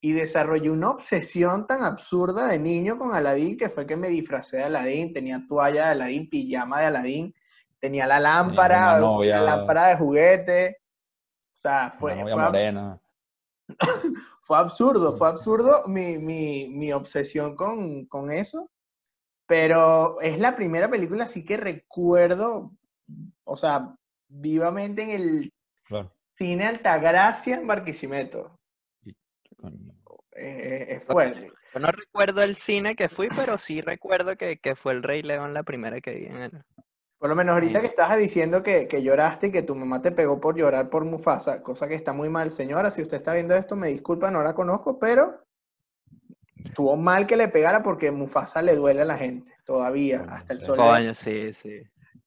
[0.03, 4.57] Y desarrollé una obsesión tan absurda de niño con Aladdin que fue que me disfracé
[4.57, 7.35] de Aladdin, tenía toalla de Aladdin, pijama de Aladdin,
[7.79, 10.77] tenía la lámpara, la lámpara de juguete.
[11.53, 13.01] O sea, fue, Una novia fue morena.
[14.41, 18.69] fue absurdo, fue absurdo mi, mi, mi obsesión con, con eso.
[19.45, 22.73] Pero es la primera película así que recuerdo,
[23.45, 23.95] o sea,
[24.27, 25.53] vivamente en el
[25.85, 26.11] Claro.
[26.35, 28.59] Cine Altagracia en Barquisimeto.
[30.35, 31.51] Eh, es fuerte.
[31.73, 35.21] Yo no recuerdo el cine que fui, pero sí recuerdo que, que fue El Rey
[35.21, 36.63] León la primera que vi en el...
[37.17, 40.11] Por lo menos ahorita que estabas diciendo que, que lloraste y que tu mamá te
[40.11, 42.51] pegó por llorar por Mufasa, cosa que está muy mal.
[42.51, 45.45] Señora, si usted está viendo esto, me disculpa, no la conozco, pero
[46.65, 50.53] estuvo mal que le pegara porque Mufasa le duele a la gente todavía, Coño, hasta
[50.53, 50.77] el sol.
[50.77, 51.81] Coño, sí, sí.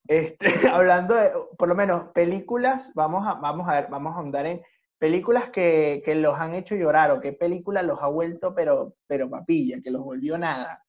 [0.09, 4.47] Este, hablando de, por lo menos, películas, vamos a, vamos a ver, vamos a ahondar
[4.47, 4.63] en
[4.99, 9.29] películas que, que los han hecho llorar o qué película los ha vuelto, pero, pero
[9.31, 10.83] papilla, que los volvió nada.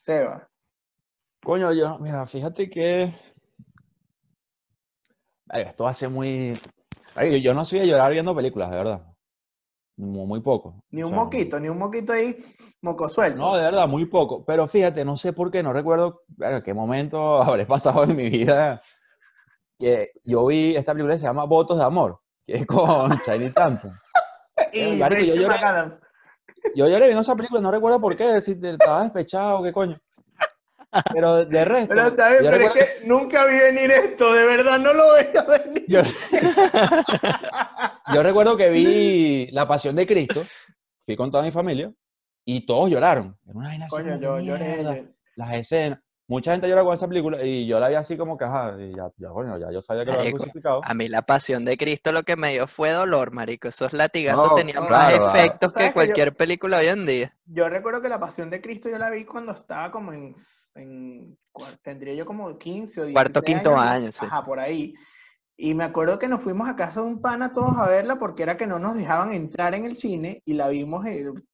[0.00, 0.48] Seba.
[1.44, 3.14] Coño, yo, mira, fíjate que.
[5.48, 6.58] Ay, esto hace muy.
[7.14, 9.06] Ay, yo- no soy de llorar viendo películas, de verdad.
[9.96, 10.82] Muy, muy poco.
[10.90, 12.36] Ni O un sea, moquito, ni un moquito ahí,
[12.80, 13.38] moco suelto.
[13.38, 14.44] No, de verdad, muy poco.
[14.44, 18.30] Pero fíjate, no sé por qué, no recuerdo verga, qué momento habré pasado en mi
[18.30, 18.82] vida
[19.82, 23.52] que yo vi esta película que se llama Votos de Amor, que es con Channing
[23.52, 23.90] Tatum.
[24.72, 25.56] y marico, yo lloré.
[26.76, 29.98] Yo lloré viendo esa película, no recuerdo por qué, si te- estaba despechado, qué coño.
[31.12, 34.32] Pero de resto, Pero está bien, yo pero recuerdo- es que nunca vi venir esto,
[34.34, 35.84] de verdad no lo veía venir.
[35.88, 36.02] Yo,
[38.14, 40.42] yo recuerdo que vi La Pasión de Cristo,
[41.06, 41.92] fui con toda mi familia,
[42.44, 43.36] y todos lloraron.
[43.46, 45.08] Era una vaina Coño, yo lloré.
[45.36, 45.98] Las escenas.
[46.32, 48.96] Mucha gente llora con esa película, y yo la vi así como que, ajá, y
[48.96, 50.80] ya, ya, coño, ya yo sabía que lo había crucificado.
[50.82, 53.68] A mí la pasión de Cristo lo que me dio fue dolor, marico.
[53.68, 55.38] Esos latigazos No, tenían claro, más ah.
[55.38, 57.36] efectos que que yo- cualquier película hoy en día.
[57.44, 60.32] Yo recuerdo que La Pasión de Cristo yo la vi cuando estaba como en,
[60.74, 61.36] en
[61.82, 64.24] tendría yo como 15 o 16 Cuarto, quinto años, año, sí.
[64.24, 64.94] Ajá, por ahí.
[65.54, 68.42] Y me acuerdo que nos fuimos a casa de un pana todos a verla porque
[68.42, 71.04] era que no nos dejaban entrar en el cine y la vimos,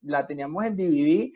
[0.03, 1.33] la teníamos en DVD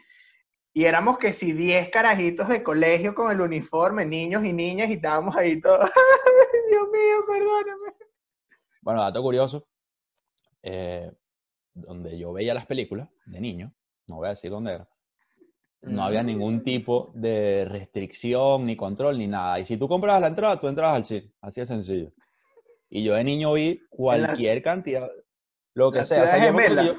[0.74, 4.94] y éramos que si 10 carajitos de colegio con el uniforme, niños y niñas y
[4.94, 5.90] estábamos ahí todos,
[6.70, 7.92] Dios mío, perdóname.
[8.80, 9.66] Bueno, dato curioso,
[10.62, 11.12] eh,
[11.74, 13.72] donde yo veía las películas de niño,
[14.06, 14.88] no voy a decir dónde era,
[15.82, 19.58] no había ningún tipo de restricción, ni control, ni nada.
[19.58, 22.12] Y si tú comprabas la entrada, tú entrabas al cine, así de sencillo.
[22.88, 25.10] Y yo de niño vi cualquier cantidad,
[25.74, 26.22] lo que sea.
[26.22, 26.94] o sea, yo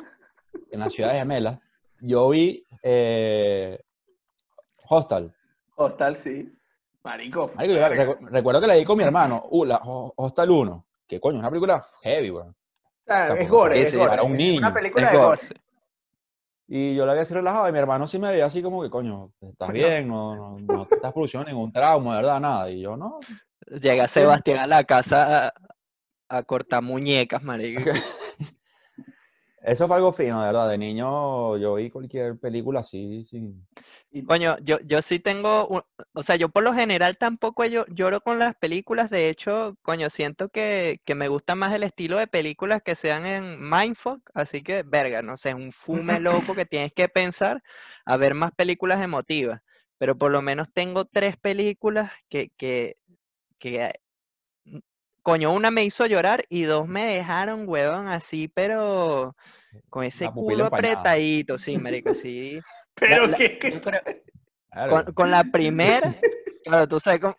[0.72, 1.60] en la ciudad de Gemelas,
[2.06, 3.80] yo vi eh,
[4.90, 5.34] Hostal.
[5.76, 6.52] Hostal, sí.
[7.04, 7.50] Marico.
[7.56, 8.06] Marico, yo la- verga.
[8.06, 11.38] recu- recuerdo que la vi con mi hermano, uh, la, Ho- Hostal 1, que coño,
[11.38, 12.50] es una película heavy, weón.
[12.50, 12.56] O
[13.06, 14.08] sea, es gore, es gore.
[14.10, 14.60] para un es niño.
[14.60, 15.42] Una película Es de gore.
[16.68, 18.90] Y yo la vi así relajado y mi hermano sí me veía así como que,
[18.90, 22.70] coño, estás bien, no, no, no te estás produciendo ningún trauma, de verdad, nada.
[22.72, 23.20] Y yo, no,
[23.82, 25.54] Llega Sebastián a la casa a,
[26.30, 27.82] a cortar muñecas, marico.
[29.64, 30.70] eso fue algo fino, de verdad.
[30.70, 33.26] De niño yo vi cualquier película así.
[34.12, 35.82] Y- Coño, yo, yo sí tengo, un-
[36.14, 40.10] o sea, yo por lo general tampoco yo, lloro con las películas, de hecho, coño,
[40.10, 44.62] siento que, que me gusta más el estilo de películas que sean en mindfuck, así
[44.64, 47.62] que, verga, no sé, un fume loco que tienes que pensar
[48.06, 49.62] a ver más películas emotivas,
[49.98, 52.98] pero por lo menos tengo tres películas que, que,
[53.60, 53.94] que,
[55.24, 59.36] coño, una me hizo llorar y dos me dejaron, huevón, así, pero
[59.90, 60.94] con ese culo empañada.
[61.00, 62.60] apretadito, sí, marico, así.
[62.94, 64.02] Pero la- que, que- yo creo-
[64.90, 66.14] con, con la primera,
[66.66, 67.36] claro, tú sabes, con-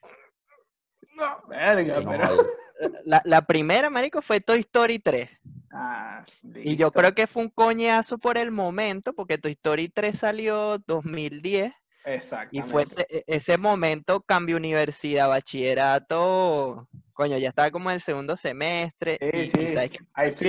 [1.16, 2.29] no, verga, no, pero.
[3.05, 5.31] la, la primera, marico, fue Toy Story 3.
[5.73, 6.25] Ah,
[6.57, 10.79] Y yo creo que fue un coñazo por el momento, porque Toy Story 3 salió
[10.87, 11.73] 2010
[12.07, 12.71] y Exactamente.
[12.71, 18.37] fue ese, e- ese momento cambio universidad, bachillerato, coño, ya estaba como en el segundo
[18.37, 19.90] semestre Sí, y, y sí, sabes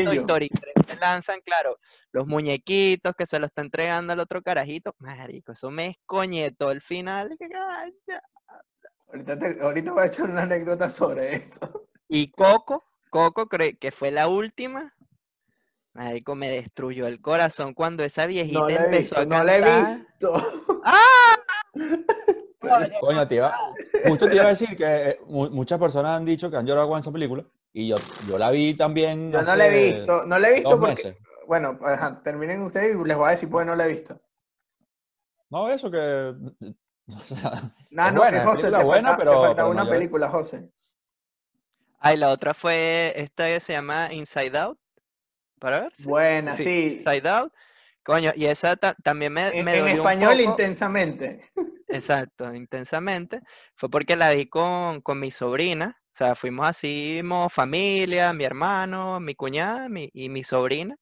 [0.03, 0.21] Toy you.
[0.21, 1.77] Story 3 te lanzan, claro,
[2.11, 6.81] los muñequitos que se lo está entregando al otro carajito, marico, eso me escoñetó el
[6.81, 7.37] final.
[9.07, 11.87] Ahorita, te- ahorita voy a echar una anécdota sobre eso.
[12.07, 14.93] Y Coco, Coco, que fue la última,
[15.93, 19.61] marico, me destruyó el corazón cuando esa viejita No empezó visto, a no la he
[19.61, 19.97] cantar.
[19.97, 20.33] visto.
[22.99, 23.53] Coño, te iba,
[24.07, 26.87] justo te iba a decir que eh, mu- muchas personas han dicho que han llorado
[26.89, 27.95] con esa película y yo,
[28.27, 31.03] yo la vi también Yo no la he visto, no la he visto porque.
[31.03, 31.17] meses.
[31.47, 34.19] Bueno, ajá, terminen ustedes y les voy a decir qué no la he visto.
[35.51, 36.33] No, eso que...
[37.15, 39.65] o sea, Nah, Es no, buena, que José, te buena, falta, te pero- falta pero
[39.67, 40.71] no una película, José.
[41.99, 44.79] Ay, la otra fue esta que se llama Inside Out.
[45.59, 45.93] ¿Para ver?
[45.95, 46.95] Sí, Buena, sí, sí.
[47.05, 47.53] Inside Out.
[48.05, 50.51] Coño, y esa ta- también me, En, me en dolió un español, poco.
[50.51, 51.51] intensamente.
[51.89, 53.41] Exacto, intensamente.
[53.75, 55.97] Fue porque la vi con, con mi sobrina.
[56.13, 60.95] O sea, fuimos así, mo- familia, mi hermano, mi cuñada mi- y mi sobrina.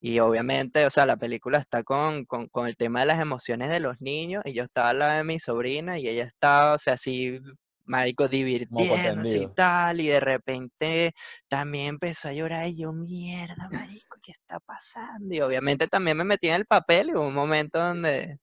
[0.00, 3.70] Y obviamente, o sea, la película está con, con, con el tema de las emociones
[3.70, 4.42] de los niños.
[4.44, 7.40] Y yo estaba al lado de mi sobrina y ella estaba, o sea, así
[7.84, 11.14] marico, divirtiéndose y tal, y de repente
[11.48, 15.34] también empezó a llorar y yo, mierda, marico, ¿qué está pasando?
[15.34, 18.38] Y obviamente también me metí en el papel y hubo un momento donde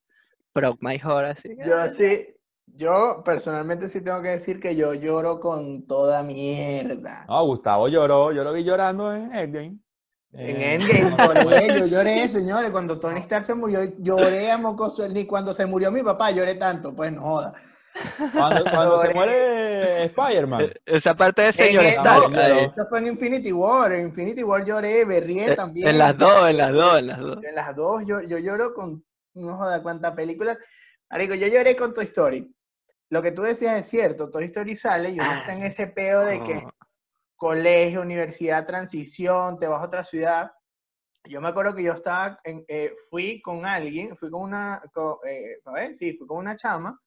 [0.54, 1.50] broke my heart, así.
[1.66, 2.28] Yo sí,
[2.66, 7.26] yo personalmente sí tengo que decir que yo lloro con toda mierda.
[7.28, 9.78] No, Gustavo lloró, yo lo vi llorando en Endgame.
[10.34, 15.08] En Eh, Endgame lloré, yo lloré, señores, cuando Tony Stark se murió, lloré a mocoso,
[15.10, 17.54] ni cuando se murió mi papá lloré tanto, pues no joda.
[18.34, 20.74] Cuando, cuando se muere Spider-Man.
[20.86, 22.40] Esa parte de señor Stark, no.
[22.40, 25.90] Esto fue en Infinity War, en Infinity War lloré, berrié también.
[25.90, 27.44] En las dos, en las dos, en las dos.
[27.44, 30.58] En las dos, yo, yo lloro con, no joda, cuántas películas.
[31.10, 32.56] Marico, yo lloré con Toy Story.
[33.10, 35.88] Lo que tú decías es cierto, Toy Story sale y uno Ah, está en ese
[35.88, 36.64] pedo de que
[37.36, 40.52] colegio, universidad, transición, te vas a otra ciudad.
[41.26, 45.20] Yo me acuerdo que yo estaba, en, eh, fui con alguien, fui con una, co-
[45.26, 47.00] eh, a ver, sí, fui con una chama,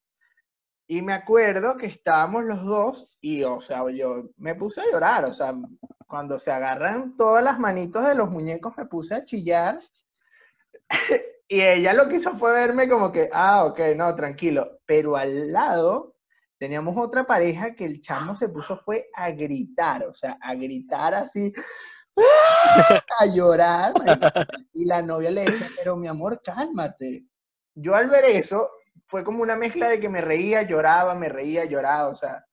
[0.87, 5.25] y me acuerdo que estábamos los dos, y o sea, yo me puse a llorar,
[5.25, 5.55] o sea,
[6.07, 9.81] cuando se agarran todas las manitos de los muñecos, me puse a chillar,
[11.49, 15.53] y ella lo que hizo fue verme como que, ah, ok, no, tranquilo, pero al
[15.53, 16.16] lado
[16.59, 21.14] teníamos otra pareja que el chamo se puso fue a gritar, o sea, a gritar
[21.14, 21.53] así,
[23.20, 23.94] a llorar,
[24.75, 27.25] y la novia le decía, pero mi amor, cálmate.
[27.75, 28.70] Yo al ver eso,
[29.14, 32.44] fue como una mezcla de que me reía, lloraba, me reía, lloraba, o sea,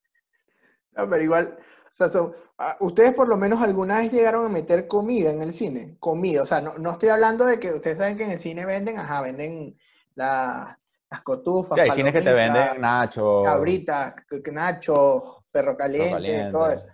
[0.92, 4.50] no, pero igual, o sea, son- ah, ustedes por lo menos alguna vez llegaron a
[4.50, 7.98] meter comida en el cine, comida, o sea, no, no estoy hablando de que ustedes
[7.98, 9.76] saben que en el cine venden, ajá, venden
[10.14, 10.78] la-
[11.10, 13.44] las cotufas, Sí, hay cines que te venden nachos.
[13.44, 14.14] cabritas,
[14.52, 16.52] nachos, perro caliente, caliente.
[16.52, 16.88] todo eso.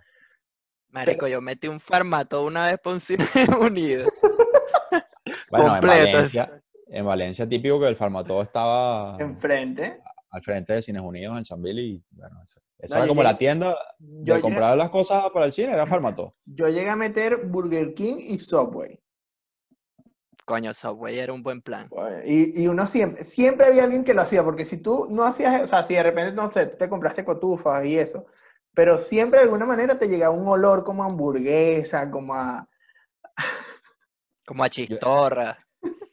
[0.88, 3.26] Marico, yo metí un farmato una vez por un cine
[3.60, 4.08] unido.
[5.50, 10.00] Bueno, en completo, Valencia, en Valencia típico que el Farmatodo estaba Enfrente.
[10.30, 13.32] al frente de Cines Unidos en Chambil y bueno, eso, eso No, era como llegué-
[13.32, 16.32] la tienda Yo de llegué, comprar las cosas para el cine, era Farmatodo.
[16.46, 18.98] yo llegué a meter Burger King y Subway.
[20.44, 21.90] Coño, Subway era un buen plan.
[22.24, 25.62] Y, y uno siempre, siempre había alguien que lo hacía, porque si tú no hacías,
[25.62, 28.24] o sea, si de repente, no sé, tú te compraste cotufas y eso,
[28.72, 32.66] pero siempre de alguna manera te llegaba un olor como a hamburguesa, como a...
[34.46, 35.58] Como a chistorra.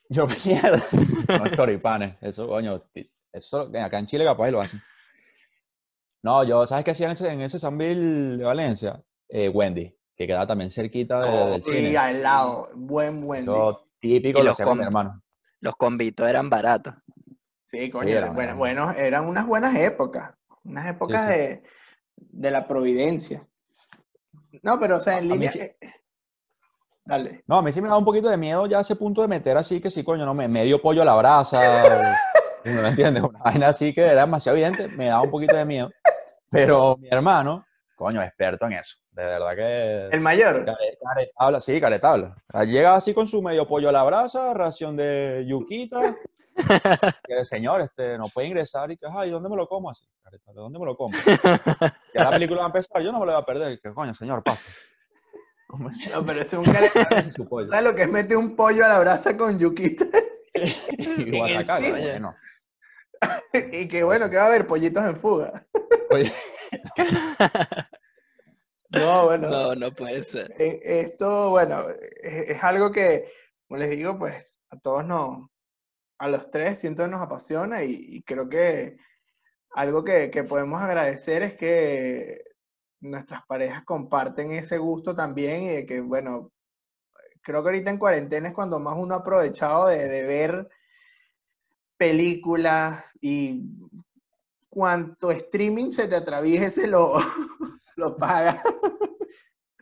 [0.09, 0.83] Yo mierda,
[1.27, 2.83] no choripanes, eso coño,
[3.33, 4.81] eso acá en Chile capaz lo hacen.
[6.23, 9.01] No, yo, ¿sabes qué hacían en ese, en ese Sambil de Valencia?
[9.29, 11.97] Eh, Wendy, que queda también cerquita de- del Y cine.
[11.97, 13.43] al lado, buen, buen.
[13.43, 15.21] Eso típico Y lo los com- hermano.
[15.59, 16.93] Los convitos eran baratos.
[17.65, 21.31] Sí, coño, eran- bueno, eran- bueno, eran unas buenas épocas, unas épocas sí.
[21.31, 21.63] De,
[22.17, 23.47] de la providencia.
[24.63, 25.51] No, pero o sea, en mí línea...
[25.51, 25.75] eh,
[27.05, 27.43] Dale.
[27.47, 29.55] No, a mí sí me da un poquito de miedo ya ese punto de meter
[29.57, 33.23] así que sí, coño, no me medio pollo a la brasa, o- ¿me entiendes?
[33.23, 35.91] Una vaina así que era demasiado evidente, me da un poquito de miedo.
[36.49, 37.63] Pero mi hermano,
[37.95, 40.65] coño, experto en eso, de verdad que El mayor.
[40.65, 42.35] care- caretabla, sí, caretabla.
[42.65, 46.01] Llega así con su medio pollo a la brasa, ración de yuquita,
[47.27, 50.05] que señor, este, no puede ingresar y que, ay, ¿dónde me lo como así?
[50.23, 51.13] Caretabla, ¿dónde me lo como?
[52.15, 54.13] Ya la película va a empezar, yo no me lo voy a perder, que coño,
[54.15, 54.61] señor, pasa.
[55.69, 57.67] No, pero ese es un pollo.
[57.67, 60.05] ¿Sabes lo que es meter un pollo a la brasa con yuquita?
[61.17, 62.35] Y bueno.
[63.71, 65.65] y que bueno, que va a haber pollitos en fuga.
[66.11, 66.31] Oye,
[68.89, 69.49] No, bueno.
[69.49, 70.53] No, no puede ser.
[70.57, 71.83] eh, Esto, bueno,
[72.21, 73.29] es, es algo que,
[73.67, 75.49] como les digo, pues a todos nos,
[76.19, 78.97] a los tres siento que nos apasiona y, y creo que
[79.73, 82.41] algo que, que podemos agradecer es que
[83.01, 86.51] nuestras parejas comparten ese gusto también y de que, bueno,
[87.41, 90.69] creo que ahorita en cuarentena es cuando más uno ha aprovechado de, de ver
[91.97, 93.63] películas y
[94.69, 97.13] cuanto streaming se te atraviese lo,
[97.95, 98.61] lo paga.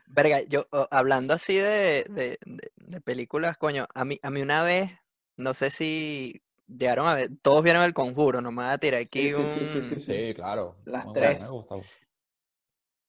[0.07, 4.61] Verga, yo hablando así de, de- de- de películas, coño, a mí, a mí una
[4.63, 4.91] vez,
[5.37, 9.01] no sé si llegaron a ver, todos vieron El Conjuro, no me voy a tirar
[9.01, 10.27] aquí sí, sí, sí, sí, sí.
[10.27, 10.75] sí, claro.
[10.85, 11.41] Las Muy bueno, tres.
[11.41, 12.02] me gusta.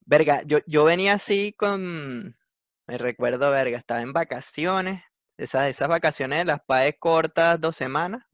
[0.06, 2.36] Verga, yo, yo venía así con,
[2.86, 5.02] me recuerdo, verga, estaba en vacaciones,
[5.38, 8.24] esas, esas vacaciones de las paes cortas, dos semanas.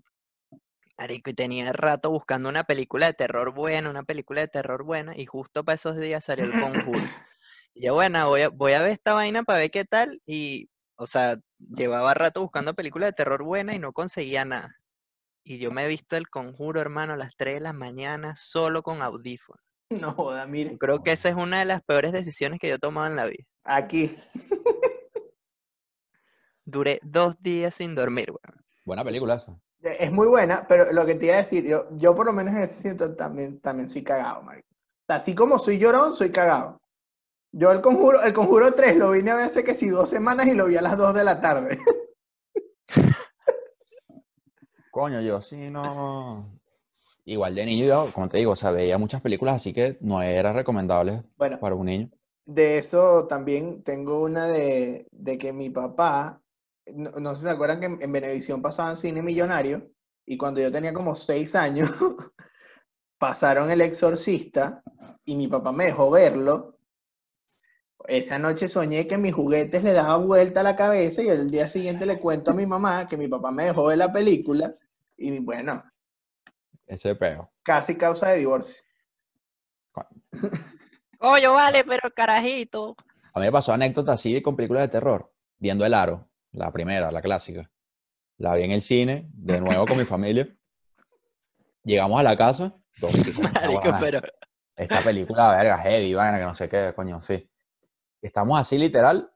[0.99, 5.17] Marico, y tenía rato buscando una película de terror buena, una película de terror buena,
[5.17, 7.01] y justo para esos días salió El Conjuro.
[7.73, 10.69] Y yo, bueno, voy a, voy a ver esta vaina para ver qué tal, y,
[10.97, 14.77] o sea, llevaba rato buscando películas de terror buena y no conseguía nada.
[15.45, 18.83] Y yo me he visto El Conjuro, hermano, a las 3 de la mañana, solo
[18.83, 19.70] con audífonos.
[20.03, 22.79] No joda, mire, creo que esa es una de las peores decisiones que yo he
[22.79, 23.45] tomado en la vida.
[23.65, 24.17] aquí.
[26.65, 28.65] Duré dos días sin dormir, weón.
[28.85, 29.59] Buena película esa.
[29.83, 32.55] Es muy buena, pero lo que te iba a decir, yo, yo por lo menos
[32.55, 34.69] en ese siento también, también soy cagado, marico.
[35.09, 36.81] Así como soy llorón, soy cagado.
[37.51, 40.47] Yo el conjuro, el conjuro 3 lo vine a ver hace que sí dos semanas
[40.47, 41.79] y lo vi a las 2 de la tarde.
[44.93, 46.60] Coño, yo sí no.
[47.25, 50.53] Igual de niño, como te digo, o sea, veía muchas películas, así que no era
[50.53, 52.11] recomendable Bueno, para un niño.
[52.47, 56.43] de eso también tengo una de, de que mi papá,
[56.95, 59.91] no, no sé si se acuerdan que en, en Venevisión pasaban cine millonario
[60.27, 61.91] y cuando yo tenía como 6 años
[63.19, 64.83] pasaron El Exorcista
[65.25, 66.77] y mi papá me dejó verlo.
[68.09, 71.67] Esa noche soñé que mis juguetes le daban vuelta a la cabeza y el día
[71.69, 74.75] siguiente le cuento a mi mamá que mi papá me dejó ver la película
[75.17, 75.83] y bueno,
[76.91, 77.49] Ese peo.
[77.63, 78.83] casi causa de divorcio.
[81.19, 82.97] Coño, vale, pero carajito.
[83.33, 87.13] A mí me pasó anécdota así con películas de terror, viendo El Aro, la primera,
[87.13, 87.71] la clásica.
[88.39, 90.49] La vi en el cine, de nuevo con mi familia.
[91.85, 93.13] Llegamos a la casa, dos
[93.55, 94.21] Marico, "Guau, pero.
[94.75, 97.49] esta película, verga, heavy, vaina, que no sé qué, coño, sí.
[98.21, 99.31] Estamos así literal,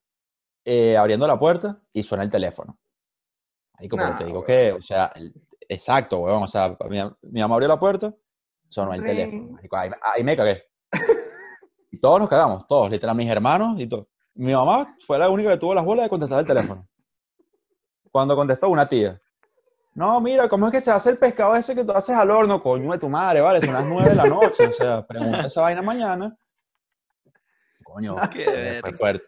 [0.64, 2.80] eh, abriendo la puerta y suena el teléfono.
[3.74, 4.46] Ahí como te digo weón.
[4.46, 5.12] que, o sea,
[5.68, 8.14] exacto, weón, o sea, mi, mi mamá abrió la puerta,
[8.68, 9.58] sonó el teléfono.
[9.72, 10.64] ahí, ahí me cagué.
[11.90, 14.08] Y todos nos cagamos, todos, literal, mis hermanos y todo.
[14.34, 16.88] Mi mamá fue la única que tuvo las bolas de contestar el teléfono.
[18.10, 19.20] Cuando contestó una tía.
[19.94, 22.60] No, mira, ¿cómo es que se hace el pescado ese que tú haces al horno?
[22.60, 24.66] Coño de tu madre, vale, son las nueve de la noche.
[24.66, 26.36] O sea, pregunta esa vaina mañana.
[27.84, 29.26] Coño, Qué fue fuerte.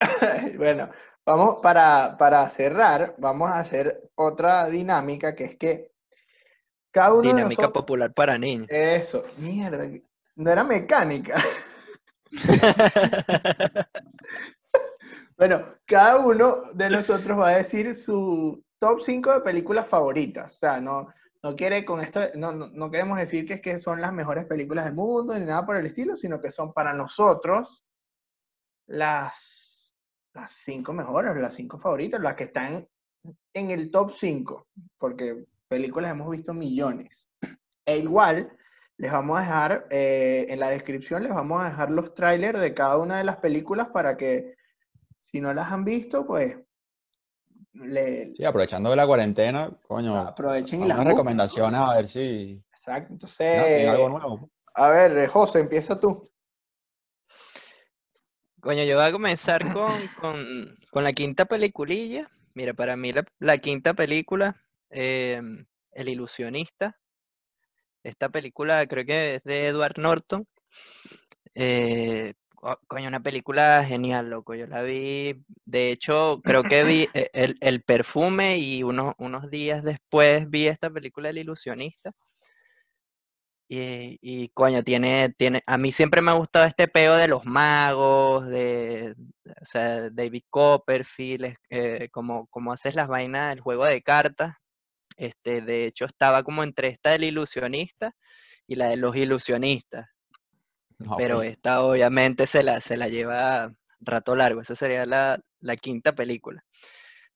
[0.56, 0.88] Bueno,
[1.28, 5.92] vamos para, para cerrar, vamos a hacer otra dinámica que es que
[6.90, 7.82] cada uno de Dinámica nosotros...
[7.82, 8.66] popular para niños.
[8.70, 9.86] Eso, mierda,
[10.36, 11.36] no era mecánica.
[15.36, 20.52] Bueno, cada uno de nosotros va a decir su top 5 de películas favoritas.
[20.52, 21.06] O sea, no,
[21.44, 24.46] no quiere con esto, no, no, no queremos decir que, es que son las mejores
[24.46, 27.84] películas del mundo ni nada por el estilo, sino que son para nosotros
[28.88, 29.67] las,
[30.40, 32.86] las cinco mejores, las cinco favoritas, las que están
[33.54, 37.30] en el top 5, porque películas hemos visto millones.
[37.84, 38.50] E igual,
[38.96, 42.72] les vamos a dejar, eh, en la descripción les vamos a dejar los trailers de
[42.72, 44.54] cada una de las películas para que
[45.18, 46.56] si no las han visto, pues
[47.72, 53.14] le Sí, aprovechando de la cuarentena, coño, aprovechen las recomendaciones a ver si, Exacto.
[53.20, 54.50] no, si hay Entonces, algo nuevo.
[54.74, 56.28] a ver, eh, José, empieza tú.
[58.60, 62.28] Coño, yo voy a comenzar con, con, con la quinta peliculilla.
[62.54, 64.56] Mira, para mí la, la quinta película,
[64.90, 66.96] em, El ilusionista.
[68.02, 70.46] Esta película creo que es de Edward Norton.
[71.54, 74.54] Eh, co- coño, una película genial, loco.
[74.54, 79.50] Yo la vi, de hecho, creo que vi eh, el, el perfume y unos, unos
[79.50, 82.12] días después vi esta película El ilusionista.
[83.70, 87.44] Y, y, coño, tiene, tiene, a mí siempre me ha gustado este peo de los
[87.44, 89.14] magos, de,
[89.60, 94.54] o sea, David Copperfield, eh, como, como haces las vainas del juego de cartas.
[95.18, 98.14] Este, de hecho, estaba como entre esta del ilusionista
[98.66, 100.06] y la de los ilusionistas,
[100.98, 104.62] No, pero pues, esta obviamente se la, se la lleva rato largo.
[104.62, 106.64] Esa sería la, la quinta película.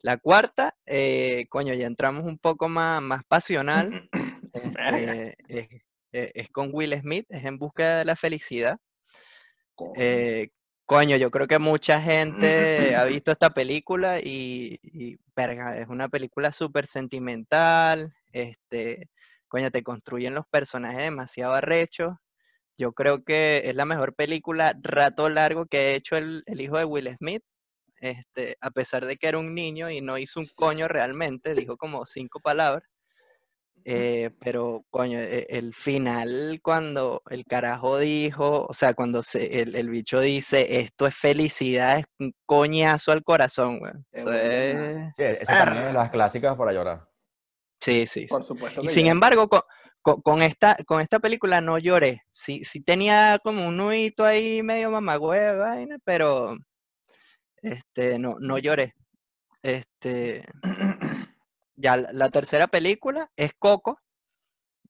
[0.00, 4.08] La cuarta, eh, coño, ya entramos un poco más, más pasional.
[4.54, 8.78] Este, es, es- con Will Smith, es En Busca de la Felicidad.
[9.74, 9.92] Coño.
[9.96, 10.50] Eh,
[10.86, 16.08] coño, yo creo que mucha gente ha visto esta película y, y, verga, es una
[16.08, 18.14] película súper sentimental.
[18.32, 19.08] Este,
[19.48, 22.14] coño, te construyen los personajes demasiado arrechos.
[22.78, 26.78] Yo creo que es la mejor película rato largo que ha hecho el, el hijo
[26.78, 27.42] de Will Smith.
[27.96, 31.76] Este, a pesar de que era un niño y no hizo un coño realmente, dijo
[31.76, 32.82] como cinco palabras.
[33.84, 39.74] Eh, pero, coño, e- el final, cuando el carajo dijo, o sea, cuando se, el,
[39.74, 43.80] el bicho dice, esto es felicidad, es un coñazo al corazón.
[44.12, 47.08] Qué Eso es- sí, esa también es las clásicas para llorar.
[47.80, 48.26] Sí, sí, sí.
[48.28, 49.62] Por supuesto Y sin embargo, con,
[50.00, 52.22] con- con esta, con esta película no lloré.
[52.30, 56.56] Sí, sí tenía como un nudito ahí medio mamagüey, vaina, pero
[57.62, 58.94] este, no, no lloré.
[59.62, 60.44] Este,
[61.76, 64.00] ya la, tercera película es Coco.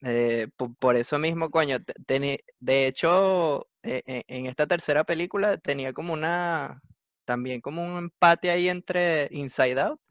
[0.03, 5.03] eh, po- por, eso mismo, coño, te- teni- de hecho, eh, eh, en esta tercera
[5.05, 6.81] película tenía como una,
[7.25, 10.01] también como un empate ahí entre Inside Out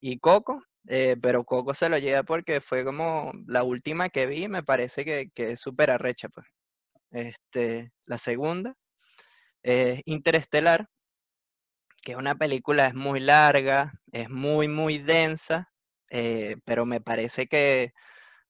[0.00, 4.48] y Coco, eh, pero Coco se lo lleva porque fue como la última que vi,
[4.48, 6.46] me parece que, que es súper arrecha, pues.
[7.12, 8.74] Este, la segunda
[9.62, 10.88] es Interestelar,
[12.02, 15.69] que es una película, es muy larga, es muy, muy densa,
[16.10, 17.92] eh, pero me parece que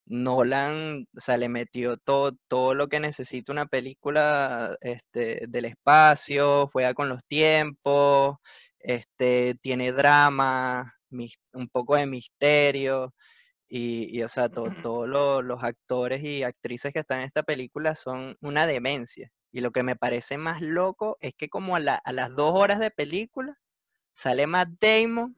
[0.06, 6.68] Nolan, o sea, le metió todo, todo lo que necesita una película este, del espacio,
[6.72, 8.38] juega con los tiempos,
[8.80, 10.94] este, tiene drama,
[11.52, 13.14] un poco de misterio.
[13.68, 15.08] Y, o sea, todos
[15.44, 19.30] los actores y actrices que están en esta película son una demencia.
[19.52, 22.80] Y lo que me parece más loco es que como a, a las dos horas
[22.80, 23.58] de película
[24.12, 25.36] sale Matt Damon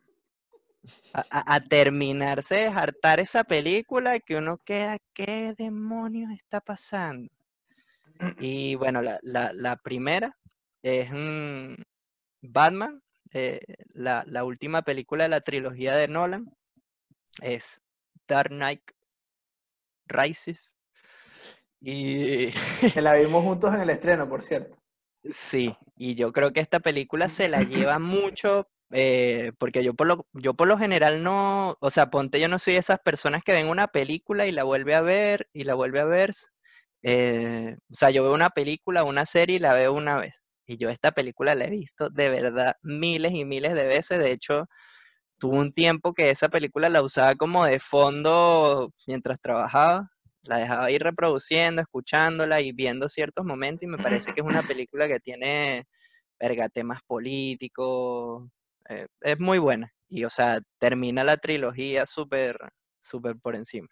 [1.13, 7.31] a, terminarse de hartar esa película que uno queda, ¿qué demonios está pasando?
[8.39, 10.37] Y bueno, la, primera
[10.83, 11.11] es
[12.41, 13.03] Batman,
[13.33, 13.61] eh,
[13.95, 16.51] la, última película de la trilogía de Nolan,
[17.41, 17.81] es
[18.27, 18.83] Dark Knight
[20.07, 20.75] Rises.
[21.81, 22.53] Y
[22.93, 24.79] que la vimos juntos en el estreno, por cierto.
[25.29, 30.07] Sí, y yo creo que esta película se la lleva mucho eh, porque yo por,
[30.07, 33.43] lo, yo por lo general no, o sea, ponte, yo no soy de esas personas
[33.43, 36.33] que ven una película y la vuelve a ver y la vuelve a ver.
[37.03, 40.35] Eh, o sea, yo veo una película, una serie y la veo una vez.
[40.67, 44.19] Y yo esta película la he visto de verdad miles y miles de veces.
[44.19, 44.67] De hecho,
[45.39, 50.11] tuve un tiempo que esa película la usaba como de fondo mientras trabajaba.
[50.43, 53.85] La dejaba ir reproduciendo, escuchándola y viendo ciertos momentos.
[53.85, 55.87] Y me parece que es una película que tiene,
[56.41, 58.49] verga, temas políticos,
[58.93, 59.93] eh, es muy buena.
[60.09, 62.59] Y, o sea, termina la trilogía súper,
[63.01, 63.89] súper por encima.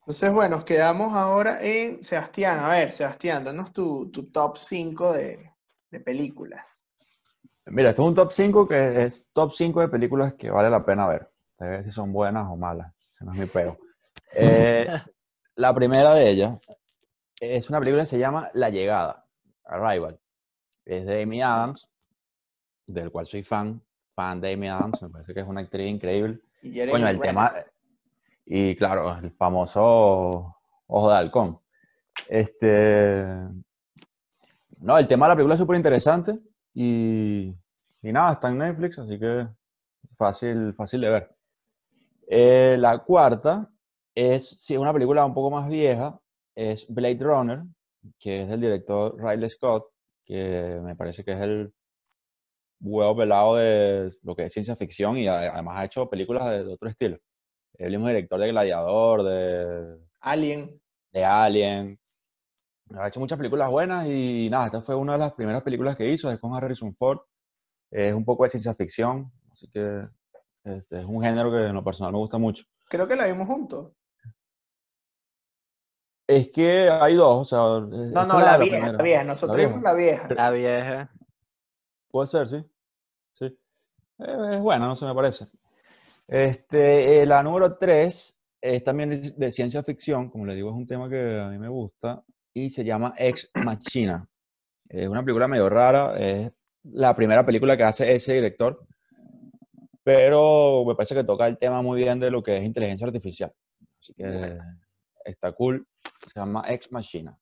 [0.00, 2.60] Entonces, bueno, quedamos ahora en Sebastián.
[2.60, 5.52] A ver, Sebastián, danos tu, top 5 de,
[6.02, 6.86] películas.
[7.66, 10.82] Mira, esto es un top 5 que es top 5 de películas que vale la
[10.82, 11.28] pena ver.
[11.58, 12.94] ver si son buenas o malas.
[13.10, 13.78] Ese no es mi peo.
[14.32, 14.86] Eh,
[15.56, 16.58] la primera de ellas
[17.38, 19.26] es una película que se llama La Llegada,
[19.64, 20.18] Arrival.
[20.86, 21.86] Es de Amy Adams
[22.88, 23.80] del cual soy fan,
[24.14, 26.40] fan de Amy Adams, me parece que es una actriz increíble.
[26.62, 27.52] Y bueno, el tema,
[28.44, 31.60] y claro, el famoso Ojo de Halcón.
[32.28, 33.24] Este,
[34.80, 36.38] no, el tema de la película es súper interesante
[36.74, 37.54] y,
[38.02, 39.46] y, nada, está en Netflix, así que
[40.16, 41.30] fácil, fácil de ver.
[42.26, 43.70] Eh, la cuarta
[44.14, 46.18] es, sí, una película un poco más vieja,
[46.54, 47.62] es Blade Runner,
[48.18, 49.90] que es del director Riley Scott,
[50.24, 51.72] que me parece que es el
[52.80, 56.88] huevo pelado de lo que es ciencia ficción y además ha hecho películas de, otro
[56.88, 57.18] estilo.
[57.74, 60.80] El mismo director de Gladiador, de Alien.
[61.12, 61.98] De Alien.
[62.94, 66.10] Ha hecho muchas películas buenas y nada, esta fue una de las primeras películas que
[66.10, 67.20] hizo, es con Harrison Ford.
[67.90, 70.06] Es un poco de ciencia ficción, así que
[70.64, 72.64] este, es un género que en lo personal me gusta mucho.
[72.88, 73.92] Creo que la vimos juntos.
[76.26, 77.58] Es que hay dos, o sea...
[77.58, 80.28] No, no, la, vieja, la, vieja, nosotros vimos la vieja.
[80.34, 81.10] La vieja.
[82.10, 82.64] Puede ser, sí.
[83.34, 83.46] Sí.
[84.18, 85.46] Eh, es buena, no se me parece.
[86.26, 90.86] Este, eh, la número 3 es también de, ciencia ficción, como le digo, es un
[90.86, 94.26] tema que a mí me gusta, y se llama Ex Machina.
[94.88, 96.50] Es una película medio rara, es
[96.82, 98.86] la primera película que hace ese director,
[100.02, 103.52] pero me parece que toca el tema muy bien de lo que es inteligencia artificial.
[104.00, 104.58] Así que
[105.24, 105.86] está cool.
[106.32, 107.38] Se llama Ex Machina.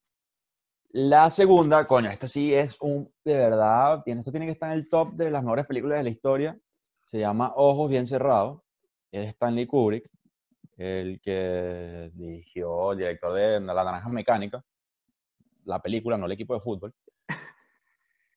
[0.99, 4.89] La segunda, coño, esta sí es un, de verdad, esto tiene que estar en el
[4.89, 6.59] top de las mejores películas de la historia.
[7.05, 8.63] Se llama Ojos Bien Cerrados.
[9.13, 10.09] Es Stanley Kubrick,
[10.79, 14.65] el que dirigió, el director de La Naranja Mecánica,
[15.67, 16.95] la película, no el equipo de fútbol.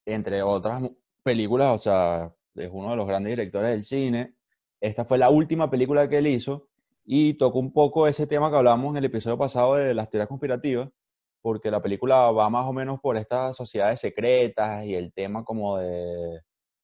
[0.06, 0.84] Entre otras
[1.24, 4.36] películas, o sea, es uno de los grandes directores del cine.
[4.82, 6.68] Esta fue la última película que él hizo
[7.06, 10.28] y tocó un poco ese tema que hablamos en el episodio pasado de las teorías
[10.28, 10.90] conspirativas
[11.42, 15.78] porque la película va más o menos por estas sociedades secretas y el tema como
[15.78, 16.42] de...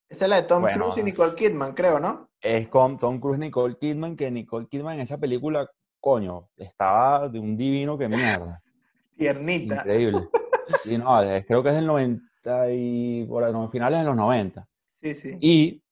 [0.08, 2.30] Esa es la de Tom Cruise y Nicole Kidman, creo, ¿no?
[2.40, 7.28] Es con Tom Cruise y Nicole Kidman, que Nicole Kidman en esa película, coño, estaba
[7.28, 8.62] de un divino que mierda.
[9.18, 9.78] Tiernita.
[9.78, 10.28] Increíble.
[10.84, 14.68] Y no, creo que es del 90 y por los finales de los 90.
[15.02, 15.38] Sí, sí.
[15.40, 15.84] Y,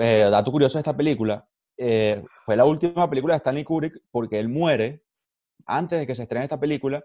[0.00, 1.46] eh, dato curioso de esta película,
[1.76, 5.02] eh, fue la última película de Stanley Kubrick porque él muere
[5.66, 7.04] antes de que se estrene esta película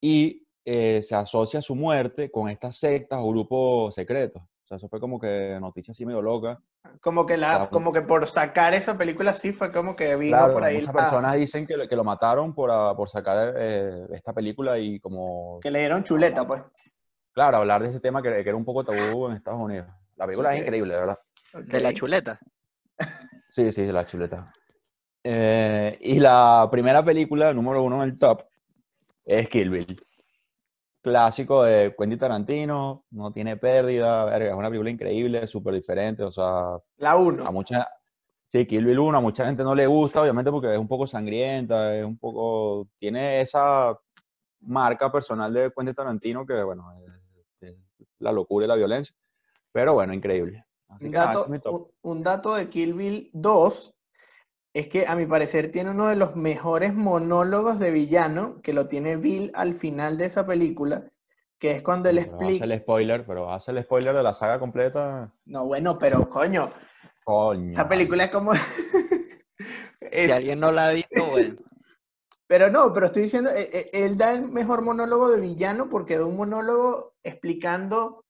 [0.00, 4.42] y eh, se asocia su muerte con estas sectas o grupos secretos.
[4.42, 6.60] O sea, eso fue como que noticia así medio loca.
[7.00, 10.62] Como que, la, como que por sacar esa película sí fue como que vino por
[10.62, 10.78] ahí.
[10.78, 15.00] Muchas personas dicen que, que, lo mataron por, ah, por sacar eh, esta película y
[15.00, 15.58] como...
[15.60, 16.62] Que le dieron chuleta, pues.
[17.32, 19.88] Claro, hablar de ese tema que, que era un poco tabú en Estados Unidos.
[20.16, 21.18] La película es increíble, de verdad.
[21.52, 22.38] ¿De la chuleta?
[23.48, 24.52] Sí, sí, de la chuleta.
[25.24, 28.44] Eh, y la primera película, número uno en el top,
[29.24, 30.00] es Kill Bill
[31.02, 36.78] clásico de Quentin Tarantino, no tiene pérdida, es una película increíble, súper diferente, o sea...
[36.98, 37.46] La 1.
[37.46, 37.88] A mucha,
[38.50, 41.06] Sí, Kill Bill 1 a mucha gente no le gusta, obviamente porque es un poco
[41.06, 43.96] sangrienta, es un poco, tiene esa
[44.62, 46.92] marca personal de Quentin Tarantino que, bueno,
[47.60, 47.76] es, es
[48.18, 49.14] la locura y la violencia.
[49.70, 50.64] Pero bueno, increíble.
[50.88, 53.94] Así Un que, nada, dato, un dato de Kill Bill 2
[54.72, 58.86] es que a mi parecer tiene uno de los mejores monólogos de villano, que lo
[58.86, 61.10] tiene Bill al final de esa película,
[61.58, 62.64] que es cuando él Pero hace explica...
[62.64, 65.32] el spoiler, pero hace el spoiler de la saga completa.
[65.44, 66.70] No, bueno, pero coño,
[67.24, 67.72] Coño.
[67.72, 68.52] esa película es como...
[70.12, 71.56] Si alguien no la ha visto, bueno.
[72.48, 76.18] Pero no, pero estoy diciendo, eh, eh, él da el mejor monólogo de villano porque
[76.18, 78.24] da un monólogo explicando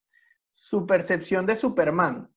[0.52, 2.30] su percepción de Superman.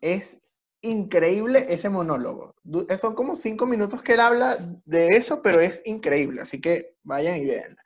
[0.00, 0.42] Es
[0.84, 2.54] increíble ese monólogo.
[2.88, 6.42] Eh, Son como cinco minutos que él habla de eso, pero es increíble.
[6.42, 7.76] Así que vayan y vean.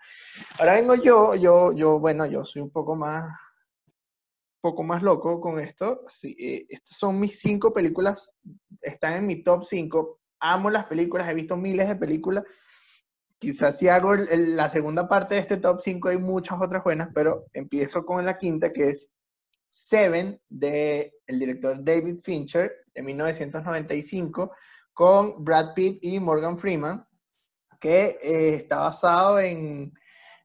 [0.58, 3.30] Ahora vengo yo, yo, yo, bueno, yo soy un poco más,
[4.60, 6.02] poco más loco con esto.
[6.08, 8.32] Sí, eh, estas son mis cinco películas,
[8.82, 10.20] están en mi top cinco.
[10.40, 12.44] Amo las películas, he visto miles de películas.
[13.40, 16.82] Quizás si hago el- el- la segunda parte de este top 5 hay muchas otras
[16.82, 19.12] buenas, pero empiezo con la quinta que es
[19.68, 24.52] Seven de el director David Fincher de 1995
[24.92, 27.06] con Brad Pitt y Morgan Freeman
[27.78, 29.92] que eh, está basado en,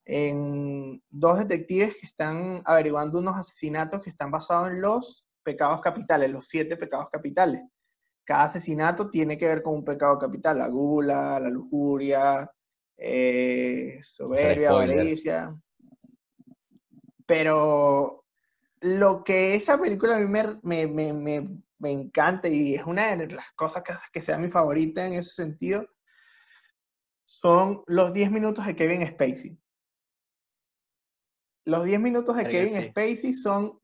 [0.06, 6.30] en dos detectives que están averiguando unos asesinatos que están basados en los pecados capitales,
[6.30, 7.64] los siete pecados capitales.
[8.24, 12.50] Cada asesinato tiene que ver con un pecado capital, la gula, la lujuria,
[12.98, 15.56] eh, soberbia, avaricia.
[17.26, 18.23] Pero
[18.84, 23.28] lo que esa película a mí me, me, me- me- encanta y es una de
[23.28, 25.86] las cosas que sea mi favorita en ese sentido,
[27.26, 29.58] son los 10 minutos de Kevin Spacey.
[31.66, 32.88] Los 10 minutos de Kevin sí.
[32.90, 33.80] Spacey son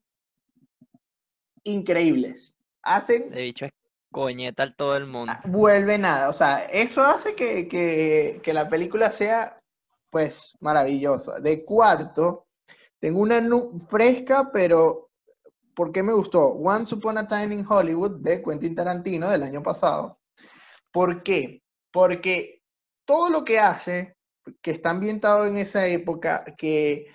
[1.64, 2.58] increíbles.
[2.82, 3.72] Hacen De dicho es
[4.12, 5.32] coñeta a todo el mundo.
[5.34, 6.30] Ah, vuelve nada.
[6.30, 9.62] O sea, eso hace que, que- que la película sea,
[10.10, 11.39] pues, maravillosa.
[11.39, 12.47] De cuarto,
[13.00, 13.41] tengo una
[13.89, 15.10] fresca, pero
[15.76, 16.47] ¿por qué me gustó?
[16.50, 20.20] Once Upon a Time in Hollywood de Quentin Tarantino del año pasado.
[20.91, 21.64] ¿Por qué?
[21.91, 22.62] Porque
[23.06, 24.18] todo lo que hace,
[24.62, 27.08] que está ambientado en esa época, que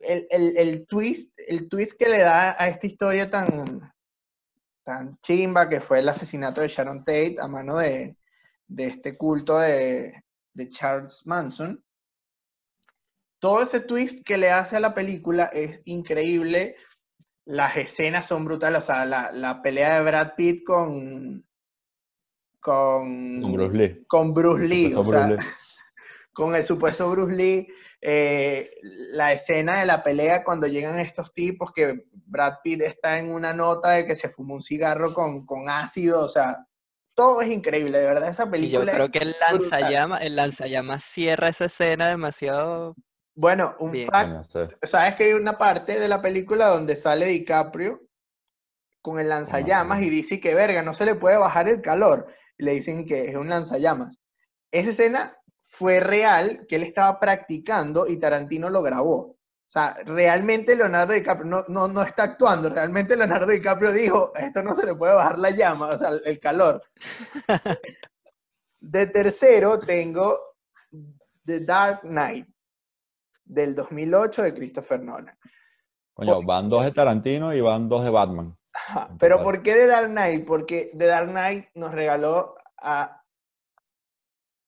[0.00, 3.92] el, el- el twist, el twist que le da a esta historia tan,
[4.84, 8.16] tan chimba que fue el asesinato de Sharon Tate a mano de,
[8.66, 10.22] de este culto de,
[10.54, 11.82] de Charles Manson.
[13.40, 16.76] Todo ese twist que le hace a la película es increíble.
[17.46, 18.84] Las escenas son brutales.
[18.84, 21.44] O sea, la, la pelea de Brad Pitt con.
[22.60, 24.04] Con, Con Bruce Lee.
[24.08, 25.36] con Bruce Lee, o sea, Lee.
[26.32, 27.68] con el supuesto Bruce Lee,
[28.00, 28.70] eh,
[29.12, 33.52] la escena de la pelea cuando llegan estos tipos que Brad Pitt está en una
[33.52, 36.66] nota de que se fumó un cigarro con, con ácido, o sea,
[37.14, 38.92] todo es increíble, de verdad esa Y yo película.
[38.92, 42.94] creo es que el lanzallamas, el lanzallamas cierra esa escena demasiado.
[43.40, 44.08] Bueno, un Bien.
[44.10, 44.76] fact, sí.
[44.82, 48.02] sabes que hay una parte de la película donde sale DiCaprio
[49.00, 52.26] con el lanzallamas y dice que verga, no se le puede bajar el calor.
[52.58, 54.18] Y le dicen que es un lanzallamas.
[54.72, 59.18] Esa escena fue real, que él estaba practicando y Tarantino lo grabó.
[59.18, 64.64] O sea, realmente Leonardo DiCaprio no, no, no está actuando, realmente Leonardo DiCaprio dijo, esto
[64.64, 66.82] no se le puede bajar la llama, o sea, el- el calor.
[68.80, 70.36] De tercero tengo
[71.44, 72.48] The Dark Knight
[73.48, 75.36] del 2008 de Christopher Nolan.
[76.14, 78.56] Coño, van dos de Tarantino y van dos de Batman.
[78.72, 79.42] Ajá, Pero.
[79.42, 80.46] ¿por qué The Dark Knight?
[80.46, 83.22] Porque The Dark Knight nos regaló a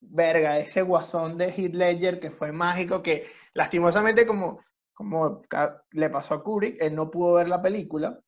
[0.01, 4.61] verga, ese guasón de Heath Ledger que fue mágico, que lastimosamente como,
[4.95, 5.43] como
[5.91, 8.19] le pasó a Kubrick, él no pudo ver la película.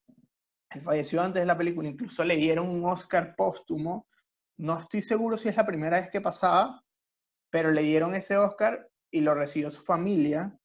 [0.70, 4.06] Él falleció antes de la película, incluso le dieron un Oscar póstumo.
[4.58, 6.82] No estoy seguro si es la primera vez que pasaba,
[7.50, 10.58] pero le dieron ese Oscar y lo recibió su familia.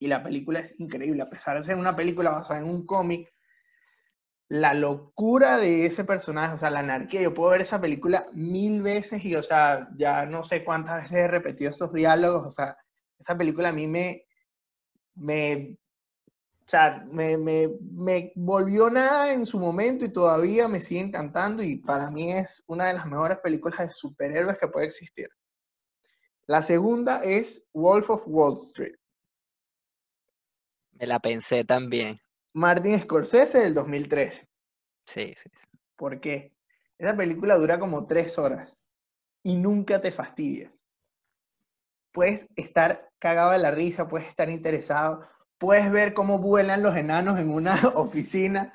[0.00, 3.32] Y la película es increíble, a pesar de ser una película basada en un cómic,
[4.48, 7.22] la locura de ese personaje, o sea, la anarquía.
[7.22, 11.18] Yo puedo ver esa película mil veces y, o sea, ya no sé cuántas veces
[11.18, 12.46] he repetido esos diálogos.
[12.46, 12.76] O sea,
[13.18, 14.24] esa película a mí me,
[15.14, 15.78] me,
[16.60, 21.62] o sea, me, me, me volvió nada en su momento y todavía me sigue encantando
[21.62, 25.28] y para mí es una de las mejores películas de superhéroes que puede existir.
[26.48, 28.94] La segunda es Wolf of Wall Street.
[30.92, 32.20] Me la pensé también.
[32.54, 34.48] Martin Scorsese del 2013.
[35.06, 35.50] Sí, sí.
[35.52, 35.78] sí.
[35.96, 36.54] ¿Por qué?
[36.98, 38.76] Esa película dura como tres horas
[39.42, 40.88] y nunca te fastidias.
[42.12, 45.26] Puedes estar cagado de la risa, puedes estar interesado,
[45.58, 48.72] puedes ver cómo vuelan los enanos en una oficina.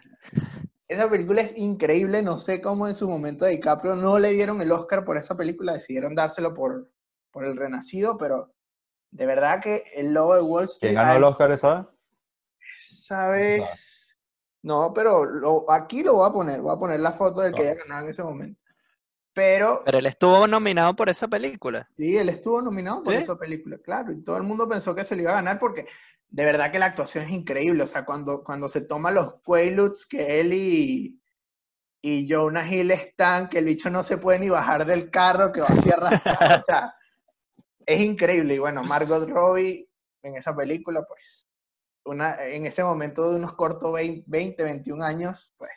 [0.87, 4.61] esa película es increíble, no sé cómo en su momento de DiCaprio no le dieron
[4.61, 6.91] el Oscar por esa película, decidieron dárselo por,
[7.31, 8.53] por El Renacido, pero
[9.11, 10.91] de verdad que El Lobo de Wall Street...
[10.93, 11.89] ¿Quién ganó el Oscar esa?
[12.75, 14.17] ¿Sabes?
[14.63, 17.63] No, pero lo- aquí lo voy a poner, voy a poner la foto del que
[17.63, 18.59] haya ganado en ese momento.
[19.33, 21.89] Pero, Pero él estuvo nominado por esa película.
[21.97, 23.19] sí, él estuvo nominado por ¿Sí?
[23.19, 25.87] esa película, claro, y todo el mundo pensó que se lo iba a ganar porque
[26.27, 30.05] de verdad que la actuación es increíble, o sea, cuando, cuando se toma los Quaaludes
[30.05, 31.21] que él y,
[32.01, 35.61] y Jonah Hill están, que el bicho no se puede ni bajar del carro, que
[35.61, 36.93] va así arrastrado, o sea,
[37.85, 39.89] es increíble, y bueno, Margot Robbie
[40.23, 41.45] en esa película, pues,
[42.05, 45.71] una, en ese momento de unos cortos 20, 20, 21 años, pues,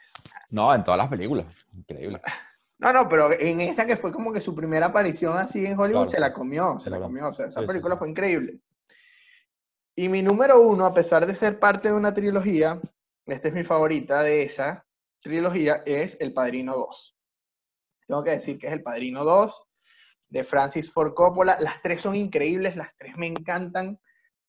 [0.51, 1.47] No, en todas las películas.
[1.73, 2.21] Increíble.
[2.77, 6.03] No, no, pero en esa que fue como que su primera aparición así en Hollywood,
[6.03, 7.29] Claro, se la comió, se la comió.
[7.29, 7.99] O sea, esa sí, película sí.
[8.01, 8.59] fue increíble.
[9.95, 12.81] Y mi número uno, a pesar de ser parte de una trilogía,
[13.27, 14.85] esta es mi favorita de esa
[15.21, 17.17] trilogía, es El Padrino 2.
[18.09, 19.69] Tengo que decir que es El Padrino 2
[20.35, 21.57] de Francis Ford Coppola.
[21.61, 24.01] Las tres son increíbles, las tres me encantan,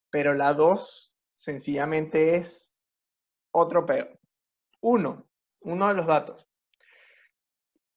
[0.09, 2.73] pero la 2 sencillamente es
[3.51, 4.07] otro peo.
[4.81, 5.29] Uno,
[5.61, 6.47] uno de los datos.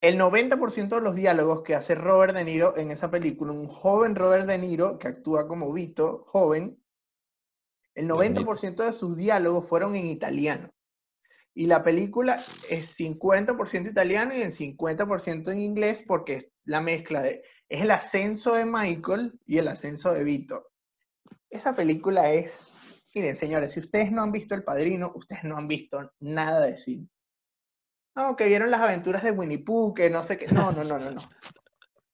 [0.02, 4.14] El 90% de los diálogos que hace Robert De Niro en esa película, un joven
[4.14, 6.78] Robert De Niro que actúa como Vito, joven,
[7.94, 8.44] el Dios mío.
[8.44, 10.68] 90% de sus diálogos fueron en italiano.
[11.54, 17.22] Y la película es 50% italiano y en 50% en inglés porque es la mezcla
[17.22, 20.68] de, es el ascenso de Michael y el ascenso de Vito.
[21.50, 22.76] Esa película es,
[23.14, 26.76] miren señores, si ustedes no han visto El Padrino, ustedes no han visto nada de
[26.76, 27.08] cine.
[28.16, 30.48] No, que vieron las aventuras de Winnie Pooh, que no sé qué.
[30.48, 31.22] No, no, no, no, no.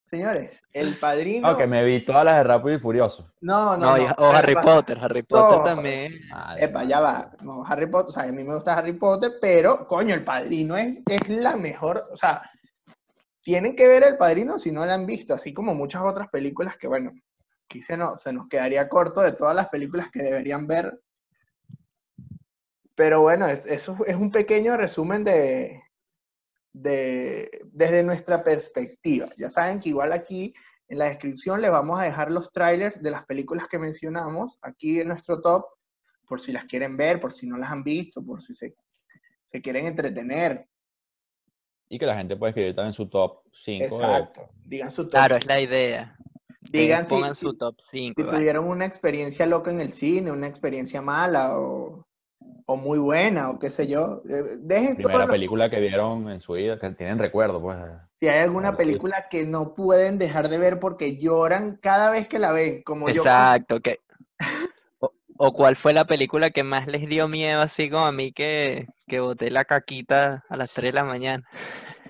[0.07, 1.49] Señores, El Padrino.
[1.51, 3.33] No, que me vi todas las de Rápido y Furioso.
[3.41, 4.13] No, no, No, no.
[4.19, 6.13] o Harry Potter, Harry Potter so- también.
[6.29, 7.31] Madre Epa, ya va.
[7.41, 10.77] No, Harry Potter, o sea, a mí me gusta Harry Potter, pero, coño, El Padrino
[10.77, 12.43] es, es la mejor, o sea,
[13.45, 16.77] tienen que ver El Padrino si no la han visto, así como muchas otras películas
[16.77, 17.11] que, bueno,
[17.79, 20.99] se nos, se nos quedaría corto de todas las películas que deberían ver.
[22.95, 25.83] Pero bueno, es- eso es un pequeño resumen de,
[26.73, 29.27] de, desde nuestra perspectiva.
[29.37, 30.51] Ya saben que igual aquí
[30.87, 34.99] en la descripción les vamos a dejar los trailers de las películas que mencionamos aquí
[35.01, 35.65] en nuestro top,
[36.27, 38.75] por si las quieren ver, por si no las han visto, por si se,
[39.45, 40.67] se quieren entretener.
[41.89, 43.85] Y que la gente puede escribir también su top 5.
[43.85, 44.41] Exacto.
[44.65, 45.11] Digan su top.
[45.11, 46.17] Claro, es la idea.
[46.61, 48.21] Digan si- pongan si- su top 5.
[48.21, 52.05] si tuvieron una experiencia loca en el cine, una experiencia mala o,
[52.65, 54.23] o muy buena o qué sé yo.
[54.27, 57.77] eh, Dejen Primera los- película que vieron en su vida, que tienen recuerdo, pues.
[58.19, 62.39] si hay alguna película que no pueden dejar de ver porque lloran cada vez que
[62.39, 63.21] la ven, como yo.
[63.21, 63.99] Exacto, que...
[65.37, 68.87] O, cuál fue la película que más les dio miedo, así como a mí que,
[69.07, 71.43] que boté la caquita a las 3 de la mañana.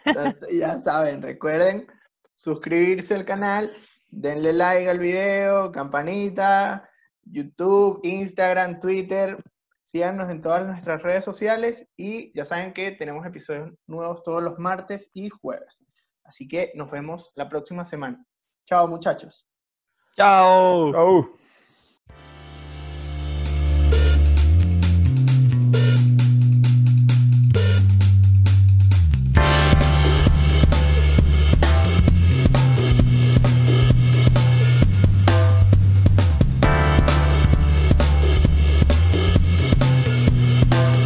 [0.06, 1.88] Entonces, ya saben, recuerden
[2.36, 3.76] suscribirse al canal,
[4.10, 6.88] denle like al video, campanita,
[7.24, 9.42] YouTube, Instagram, Twitter.
[9.84, 14.60] Síganos en todas nuestras redes sociales y ya saben que tenemos episodios nuevos todos los
[14.60, 15.86] martes y jueves.
[16.24, 18.24] Así que nos vemos la próxima semana.
[18.66, 19.48] Chao muchachos.
[20.16, 20.92] ¡Chao!
[20.92, 21.45] ¡Chau!